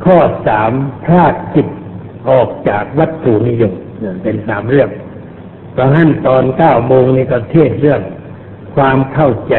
[0.04, 0.72] ข้อสาม
[1.04, 1.68] พลาดจิต
[2.30, 3.74] ออกจากวัตถุนิยม
[4.22, 4.90] เป็นสามเรื่อง
[5.72, 8.00] เพราะนั้นตอนเก้าโมงนี้ก็เทศเรื่อง
[8.76, 9.54] ความเข้าใจ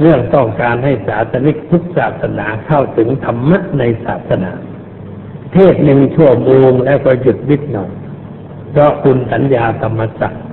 [0.00, 4.52] เรื่องต้องการให้ศาสนิกทุกศาสนาเข้าถึงธรรมะในศาสนา
[5.52, 7.90] เทศหนึ่งชั่วโมงแล้วก็หยุดนิดหน่อย
[8.70, 10.44] เพราะคุณสัญญาธรรมศักดิ์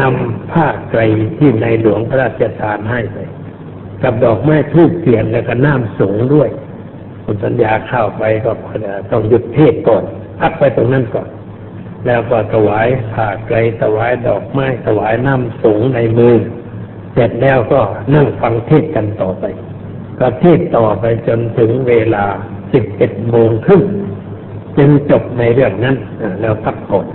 [0.00, 1.00] นำผ้าไกร
[1.36, 3.18] ที่ในหลวงพระราชทานให้ไป
[4.02, 6.48] กับดอกไม้ทูบเทียนแล้วก็น้ำสูงด้วย
[7.24, 8.50] คุณสัญญาเข้าไปก็
[9.10, 10.04] ต้องหยุดเทศก่อน
[10.40, 11.28] พักไปตรงนั้นก่อน
[12.06, 16.36] แล้วก็ถวายผ้าไกรถวายดอกไม้ถวายน้ำสูงในมือ
[17.12, 17.80] เสร็จแล้วก็
[18.14, 19.44] นั่งฟังเทศกันต่อไป
[20.18, 22.24] ก็เทศต่อไปจนถึงเวลา
[22.72, 23.82] สิบเอ็ดโมงครึ่ง
[24.78, 25.96] จึงจบในเรื่องนั้น
[26.40, 27.06] แล้วพักผ่อน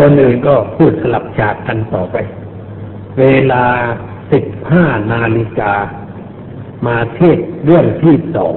[0.00, 2.16] คนอื่นก็พูดสลับฉากกันต่อไป
[3.20, 3.64] เวลา
[4.32, 5.74] สิบห้านาฬิกา
[6.86, 8.54] มาเทศเรื่องที่สอง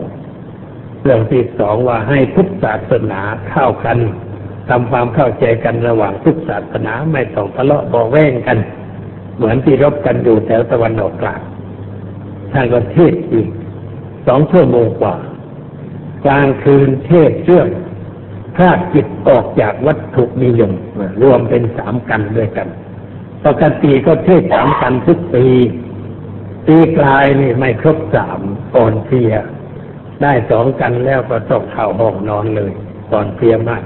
[1.04, 3.98] เรื่องที่สองว่าให้ทุกศาสนาเข้ากัน
[4.70, 8.58] ทำความเข้าใจกันระหว่างทุกศาสนาไม่ต้องทะเลาะบอแว่งกัน
[9.36, 11.42] เหมือนที่รบกันอยู่แถวตะวันออกกลาง
[12.52, 13.48] ท่านก็เทศอีก
[14.28, 15.16] สองชั่วโมงกว่า
[16.26, 17.68] กลางคืนเทศเรื่อง
[18.56, 20.74] พราจิตออกจากวัตถุนิยม
[21.22, 22.68] รวมเป็นสามกันด้วยกัน
[23.46, 25.46] ปกติก็เทศสามกันทุกปี
[26.68, 28.40] ปีกลายนี่ไม่ครบสาม
[28.76, 29.32] ก่อนเพีย
[30.22, 32.72] ได้สองกันแล้วก็ต้องเข้าห้องนอนเลย
[33.12, 33.84] ก่อนเพียมาก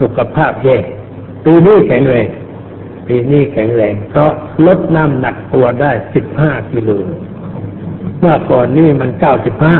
[0.00, 0.76] สุขภาพแย่
[1.44, 2.28] ปีนี้แข็งแรง
[3.12, 4.30] ปีนี้แข็งแรงเพราะ
[4.66, 6.90] ลดน้ำหนักตัวได้สิบห้ากิโล
[8.18, 9.76] เมื่อก่อนนี่มันเก้าสิบห้า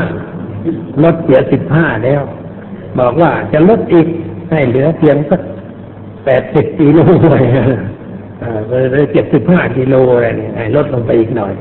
[1.03, 2.21] ลดเสียสิบห้าแล้ว
[2.99, 4.07] บอกว่าจะลดอีก
[4.51, 5.41] ให้เหลือเพียงสัก
[6.25, 7.35] แปดสิบกิโลเล
[8.81, 11.53] ยเลยเจ็ดสิบห้ากิโลอะไรนี่ให้ลดลงไปอีกหน่อย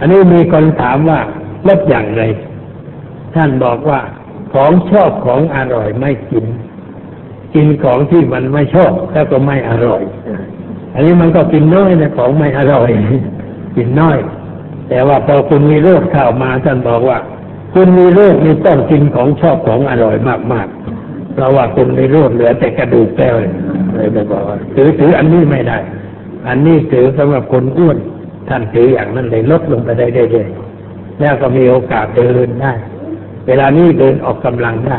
[0.00, 1.20] อันนี้มีคนถามว่า
[1.68, 2.22] ลดอย่างไร
[3.34, 4.00] ท่านบอกว่า
[4.52, 6.44] ของชอบของอร่อยไม่กิน
[7.54, 10.02] กินของที่มันไม่ชอบแล้วก็ไม่อร่อย
[10.94, 12.90] อันนี้มันก็กินน้อยนะของไม่อร่อย
[13.76, 14.18] กินน้อย
[14.88, 17.18] แต่ว่าพอคุณมีโรคเข้ามาท่านบอกว่า
[17.74, 20.16] คุณมีโรคนี่ต้องกินของชอบของอร่อย
[20.52, 25.78] มากๆเพราะว่าคุณมีโรคเหลือแต่กระดูกแล้วเลยไม่บอกว่าถือถืออันนี้ไม่ได้
[26.48, 27.96] อันนี้ถือสำหรับคนอ้วน
[28.48, 32.72] ท่านถืออย่างนั้นเลยลดลงไปได้เรื่อยๆแล้วก็มีโอกาสเดินได้
[33.46, 34.98] เวลานี้เดินออกกำลังได้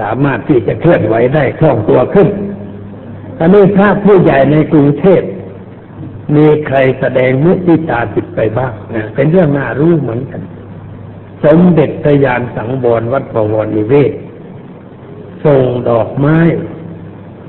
[0.00, 2.28] สามารถที่จะเคลื่อนไหวได้คล่องตัวขึ้น
[3.40, 5.22] อันนี้พระผู้ใหญ่ในกรุงเทพ
[6.36, 10.40] มีใครแสดงมุติตาจิตไปบ้างนะเป็นเรื่องน่ารู้เหมือนกัน
[11.44, 14.12] สมเด็จพระยานสังวรวัดประวรนิเวศ
[15.44, 16.38] ส่งดอกไม้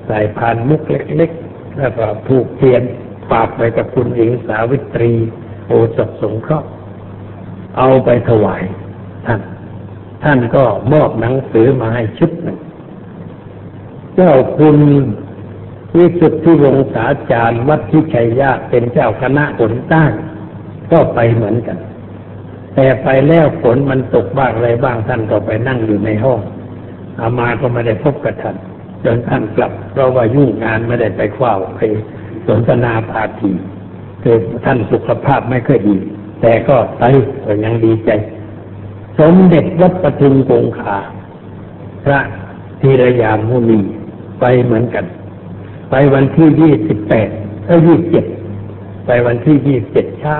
[0.06, 2.82] ใส่พานมุกเล็กๆ แล้วก็ผูกเทียน
[3.30, 5.14] ฝากไปกับคุณหญิงสาวิตรี
[5.68, 6.68] โอสถสงเคราะห์
[7.78, 8.64] เอาไปถวาย
[9.26, 9.40] ท่าน
[10.24, 12.58] ท่านก็มอบหนังสือมาให้ชุดหนึ่ง
[14.16, 14.78] เจ้าคุณ
[15.98, 20.04] วิสุทธิวงศาจารย์วัดที่ชัยยาเป็นเจ้าคณะฝนใต้
[20.92, 21.78] ก็ไปเหมือนกัน
[22.76, 26.40] แต่ไปแล้วฝนมันตกบ้างอะไรบ้างท่านก็ไปนั่งอยู่ในห้อง
[27.20, 28.56] อามาก็ไม่ได้พบกับท่าน
[29.04, 31.80] จนท่านกลับ เพราะว่ายุ่งงานไม่ได้ไปคว้าไป
[32.48, 33.52] สนทนาพาที
[34.24, 35.96] คือท่านสุขภาพไม่ค่อยดี
[36.42, 37.04] แต่ก็ไป
[37.46, 38.12] ก็ยังดีใจ
[39.20, 40.98] สมเด็จวัดปทุมคงคา
[42.06, 42.20] พระ
[42.82, 43.80] ธีรยามุนี
[44.40, 45.06] ไปเหมือนกัน
[45.92, 47.30] ไปวันที่ยี่สิบแปด
[47.66, 48.26] เอ้ยี่สิบเจ็ด
[49.06, 50.38] ไปวันที่ยี่สิบเจ็ดเช้า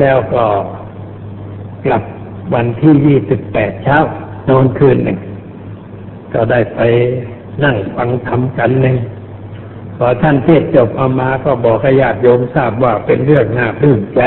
[0.00, 0.44] แล้วก็
[1.84, 2.02] กลับ
[2.54, 3.98] วันที่ยี่สิบแปดเช้า
[4.48, 5.18] นอนคืนหนึ่ง
[6.32, 6.80] ก็ได้ไป
[7.64, 8.96] นั่งฟังธรรมกันหนึ่ง
[9.96, 14.22] พอท่านเทศจบเอามาก็บอกขญาติโยมทราบว่าเป็นเรื่องน่าปลื้มใจ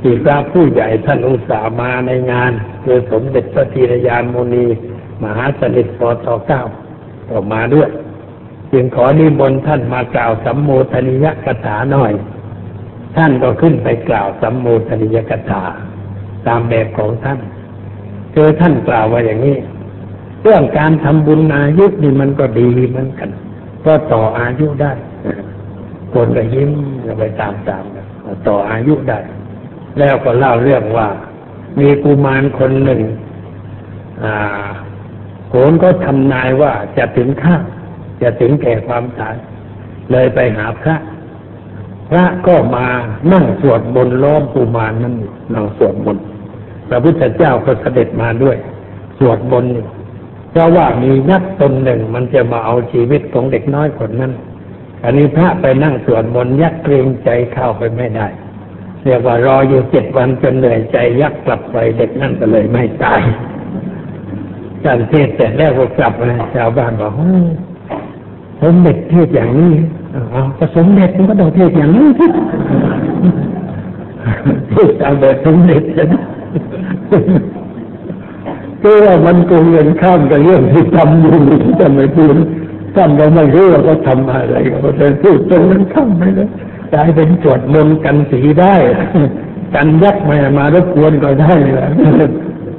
[0.00, 2.52] ที่พระผู้ใหญ่ท่านอุตส่าห์มาในงาน
[2.84, 4.66] คือสมเด็จพระธีรยานโมนี
[5.22, 6.62] มหาสนิทปตเก้า
[7.28, 7.88] ก็มาด้วย
[8.74, 12.12] จึงขอนิมนต์ท่านมากล่าวสัมโมทนิยกถาหน่อย
[13.16, 15.62] ท่านก็ขึ้นไปกล่าวสัมโมทนิยกถา
[16.46, 17.38] ตามแบบของท่าน
[18.32, 19.56] เจอท่านกล่าวว่าอย่างนี้
[20.42, 23.30] เรื่องการทำบุญอายุนี่มันก็ดีเหมือนกัน
[23.84, 24.92] ก็ต่ออายุได้
[26.12, 26.70] คนก็ยิ้ม
[27.18, 28.06] ไปตามๆกัน
[28.48, 29.18] ต่ออายุได้
[29.98, 31.08] แล้วก็เล่าเรื่องว่า
[31.80, 33.00] มีกุมารคนหนึ่ง
[35.48, 37.56] โหนก็ทำนายว่าจะถึงข้า
[38.24, 39.36] จะถึงแก่ความตาย
[40.12, 40.96] เลยไปหาพระ
[42.10, 42.86] พระก็มา
[43.32, 45.14] นั่งสวดบนล้อมกุมารนั่น
[45.54, 46.18] นั่งสวดบน
[46.88, 48.56] พระพุทธเจ้าก็เสด็จมาด้วย
[49.18, 49.86] สวดบนอยู่
[50.50, 54.32] เพราะว่ามีนักตนหนึ่งมันจะมาเอาชีวิตของเด็กน้อยคนนั้น
[55.04, 58.26] อันนี้พระไปนั่งสวดมนต์ยักเกรงใจเข้าไปไม่ได้
[59.04, 63.22] เรียกว่ารออยู่เจ็ดวันจนเหนื่อยใจยักกลับไปเด็กนั่นก็เลยไม่ตาย
[64.84, 67.12] การเทศแต่แรกก็กลับมาชาวบ้านบอก
[68.72, 69.72] มเด็จเทศอย่างนี้
[70.14, 70.42] อ๋อ
[70.76, 72.08] สมเด็จมันก็ต้องเทศอย่างนี้
[74.70, 76.08] เทศตามแบบสมเด็จนะ
[78.82, 82.36] ก็ว่ามันโกงเงินข้ามกับเรื่องที่ทำอยู่ที่ทำไม่พูด
[82.96, 86.48] ท่านเราไม่รู้ว่าเขาทำอะไรเขาจะพูดตรงนั้นข้ามไปเลย
[86.92, 88.74] กลายเป็นจวดมนกันสีได้
[89.74, 91.90] กันยักษ์มามารบกวนก็ได้เลย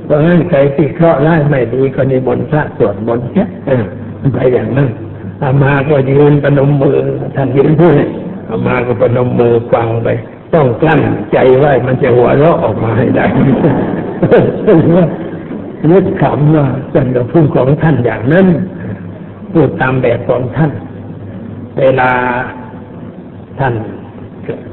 [0.06, 3.46] เพราะงั้นใครที่เคราะห์ร้ายไม่ดีก็นิมนต์พระสวดมนต์แค่
[4.34, 4.90] ไปอย่างนั้น
[5.42, 6.98] อามาก็ยืนประนมมือ
[7.36, 8.06] ท่านยืนพูด
[8.50, 10.08] อามาก็ประนมมือฟังไป
[10.54, 13.26] ต้องกลั้นใจไว้มันจะหัวเราะออกมาให้ได้
[15.92, 18.48] นึกขำว่าท่านก็พูดของท่านอย่างนั้น
[19.54, 20.72] พูดตามแบบของท่าน
[21.80, 22.12] เวลา
[23.60, 23.74] ท่าน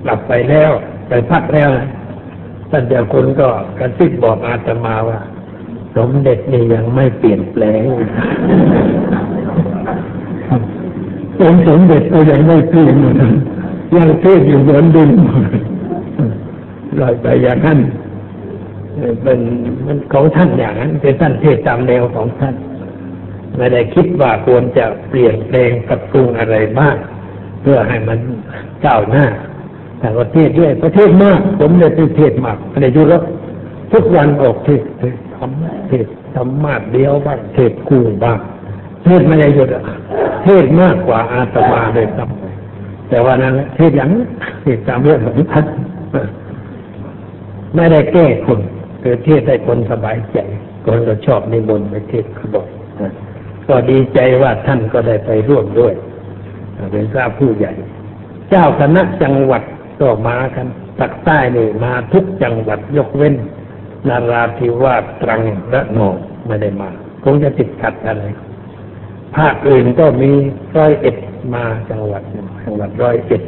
[0.05, 0.71] กลับไปแล้ว
[1.09, 1.71] ไปพักแล้ว
[2.71, 3.49] ท่านเจ้าคุณก็
[3.79, 5.21] กระซิบบอกอาตมาว่า
[5.97, 7.83] สมเด็จนี่ยังไม่เปลี่ยนแปลง
[11.43, 12.95] องค์สมเด็จก็ยังไม่เปลี่ยน
[13.95, 15.11] ยังเทศอยู่เหมือนดิม
[17.01, 17.79] ลอยไปอย่างนั้น
[19.23, 19.41] เป็น
[19.87, 22.55] มันของท่านอย่างนั้นเป็นท่านเทศตามแนวของท่าน
[23.57, 26.97] ไม่ได้คิดว่าควรจะเปลี่ยนแปลงปรับปรุงอะไรบ้าง
[27.63, 28.19] เพื่อให้มัน
[28.85, 29.25] ก้าวหน้า
[29.99, 33.23] แต่ประเทศด้วยประเทศมาก ผมเลยเทศมากในยุโรป
[33.93, 34.81] ทุกวันออกเทศ
[35.37, 38.39] ทำเทศธรรมะเดียวบ้างเทศคู่บ้าง
[39.05, 39.69] เทศไม่ได้หยุด
[40.45, 42.29] เทศมากกว่าอาตมาเลยครับ
[43.09, 44.11] แต่ว่านั้นเทศอย่าง
[44.63, 45.67] เทศตามเรื่องของท่าน
[47.75, 48.61] ไม่ได้แก้คน
[49.03, 50.39] คือเทศให้คนสบายใจ
[50.87, 52.67] คนก็ชอบในบนไปเทศเขาบอก
[53.69, 55.95] ก็ดีใจว่าท่านก็ได้ไปร่วมด้วย
[56.93, 57.73] เป็นทราบผู้ใหญ่
[58.51, 59.63] เจ้าคณะจังหวัด
[60.01, 60.67] ก็มากัน
[61.01, 63.35] ตักใต้นี่มาทุกจังหวัดยกเว้น
[64.09, 65.41] นาราธิวาสตรัง
[65.71, 66.15] และนอง
[66.47, 66.89] ไม่ได้มา
[67.25, 68.25] คงจะติดขัดอะไร
[69.37, 70.31] ภาคอื่นก็มี
[70.77, 71.17] ร้อยเอ็ด
[71.55, 72.23] มาจังหวัด
[72.65, 73.43] จังหวัดร้อยเอ็ด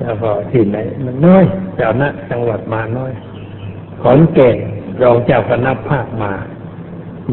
[0.00, 1.44] แล้วก็ที่ไหนมันน้อย
[1.76, 3.12] เจ้าณะจังหวัดมาน้อย
[4.02, 4.56] ขอนแก่น
[5.02, 6.32] รองเจ้าคณะภาคมา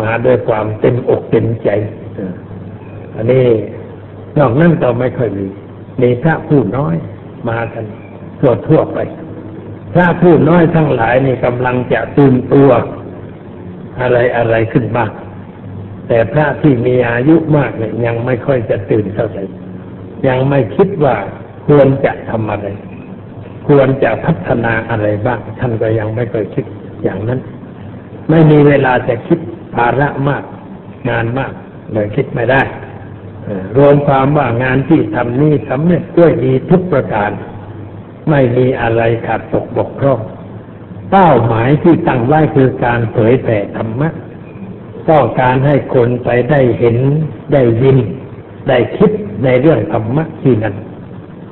[0.01, 1.69] มาด้วยความเต็มอกเต็มใจ
[3.15, 3.45] อันนี้
[4.37, 5.47] นอกนั้นก็ไม่ค่อยมี
[6.01, 6.95] มีพระผู้น้อย
[7.49, 7.85] มากัน
[8.39, 8.99] ทั่วทั่วไป
[9.93, 12.69] พระผู้น้อยทั้งหลายนี่กำลังจะตื่นตัว
[14.01, 15.09] อะไรอะไรขึ้นบ้าง
[16.09, 19.43] แต่พระที่มีอายุมากเนี่ยยังไม่ค่อยจะตื่นเท่าไหร่
[20.27, 21.15] ยังไม่คิดว่า
[21.67, 22.67] ควรจะทำอะไร
[23.67, 26.65] ควรจะพัฒนาอะไรบ้าง ท่านก็ยังไม่เคยคิด
[27.03, 27.39] อย่างนั้น
[28.29, 29.39] ไม่มีเวลาจะคิด
[29.75, 30.43] ภาระมาก
[31.09, 31.53] งานมาก
[31.91, 32.61] เลยคิดไม่ได้
[33.77, 37.31] รวมความว่างานที่ทำนี้สำเร็จด้วยดีทุกประการ
[38.29, 40.19] ไม่มีอะไรขาดตกบกพร่อง
[41.11, 44.09] เป้าหมายที่ตั้งไว้คือการเผยแผ่ธรรมะ
[45.09, 46.97] ต้องการให้คนไปได้เห็น
[47.53, 47.97] ได้ยิน
[48.67, 49.11] ได้คิด
[49.43, 50.75] ในเรื่องธรรมะที่นั้น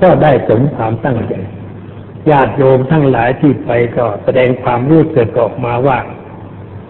[0.01, 1.33] ก็ได้สมความตั้งใจ
[2.29, 5.99] ญาติโยมทั้งหลายที่ไปก็แสดงความรู้สึกออกมาว่า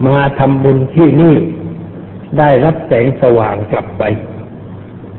[0.06, 1.36] มาทำบุญที่นี่
[2.38, 4.02] ได้รับแสงสว่างกลับไป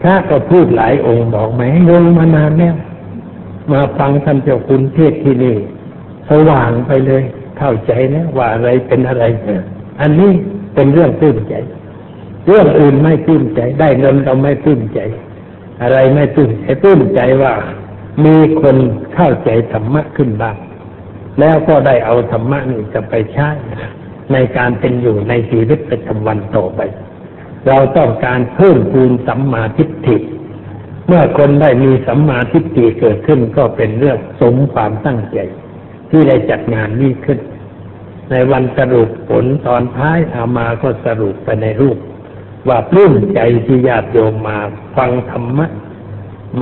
[0.02, 2.76] พระก็พูดหลายองค์บอกไหมลงมานานแล้ว
[3.72, 5.56] มาฟังท่านเจ้าคุณเทศที่นี่
[6.30, 7.24] สว่างไปเลย
[7.58, 9.24] เข้าใจนะว่าอะไรเป็นอะไร
[10.02, 10.32] อันนี้
[10.80, 11.56] เป็นเรื่องตื้นใจ
[12.48, 15.00] เรื่องอื่นไม่ตื้นใจ ได้เงินเราไม่ตื้นใจ
[15.82, 17.54] อะไรไม่ตื้นใจตื้นใจว่า
[18.26, 18.78] มีคน
[19.14, 20.58] เข้าใจธรรมะขึ้นบ้าง
[21.40, 23.50] แล้วก็ได้เอาธรรมะนี่จะไปใช้
[24.34, 26.80] ในการเป็นอยู่ในชีวิตประจำวันต่อไป
[27.68, 30.18] เราต้องการเพิ่มพูนสัมมาทิฏฐิ
[31.08, 35.38] เมื่อคนได้มีสัมมาทิฏฐิเกิดขึ้นก็เป็นเรื่องสมความตั้งใจ
[36.10, 37.40] ที่ได้จัดงานนี้ขึ้น
[38.32, 41.98] ในวันสรุปผลตอนท้ายอามาก็สรุปไปในรูป
[42.68, 44.58] ว่าปลื้มใจที่ญาติโยมมา
[44.98, 45.68] ฟังธรรมะ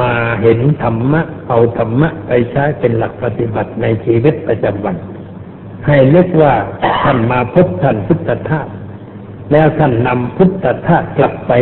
[0.01, 0.11] มา
[0.41, 4.95] เห็นธรรมะ เอาธรรมะไปใช้เป็นหลักปฏิบัติในชีวิตประจำวัน
[5.88, 6.53] ให้เลือกว่า
[7.03, 8.68] ท่านมาพบท่านพุทธทาส
[9.51, 11.53] แล้วท่านนำพุทธทาสกลับไป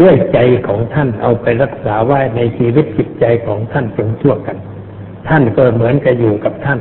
[0.00, 4.56] ด้วยใจของท่านเอาไปรักษาไว้ในชีวิตจิตใจของท่านจงชั่วกัน
[5.28, 6.80] ท่านก็เหมือนกับอยู่กับท่าน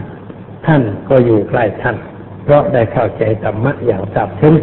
[0.68, 1.96] ท่านก็อยู่ใกล้ท่าน
[2.46, 4.56] เพราะได้เข้าใจธรรมะอย่างทราบซึ้ง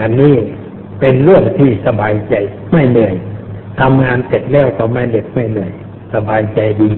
[0.00, 0.34] อันนี้
[1.00, 2.34] เป็นเรื่องที่สบายใจ
[2.72, 3.14] ไม่เหนื่อย
[3.80, 5.72] ทำงานเสร็จแล้วก็ไม่เด็ดไม่เหนื่อย
[6.14, 6.90] สบายใจดี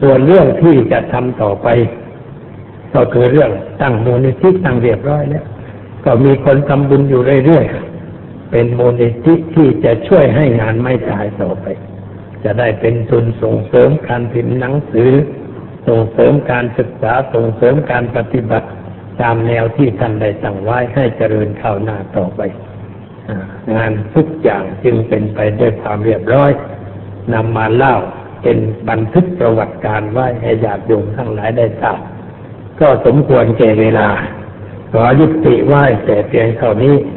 [0.00, 1.68] ส่วนเรื่องที่จะทำต่อไป
[2.94, 3.50] ก็คือเรื่อง
[3.82, 5.44] ตั้งมูลนิธิตั้งเรียบร้อยแล้ว
[6.04, 11.66] ก็มีคนทำบุญอยู่เรื่อยๆเป็นมูลนิธิที่จะช่วยให้งานไม่ตายต่อไป
[12.44, 15.10] จะได้เป็นทุนส่งเสริมการพิมพ์หนังสือ
[15.88, 18.68] ส่งเสริมการศึกษาส่งเสริมการปฏิบัติ
[19.20, 22.40] ตามแนวที่ท่านได้สั่งไว้ให้เจริญเข้าหน้าต่อไป
[23.74, 26.50] งานทุกอย่างจึงเป็นไปด้วยความเรียบร้อย
[27.34, 27.94] นำมาเล่า
[28.42, 28.58] เป็น
[28.88, 31.98] บันทึกประวัติการไว้ให้ญาติโยมทั้งหลายได้ทราบ
[32.80, 34.08] ก็สมควรแก่เวลา
[34.92, 36.94] ขอยุติไว้แต่เพียงเท่านี้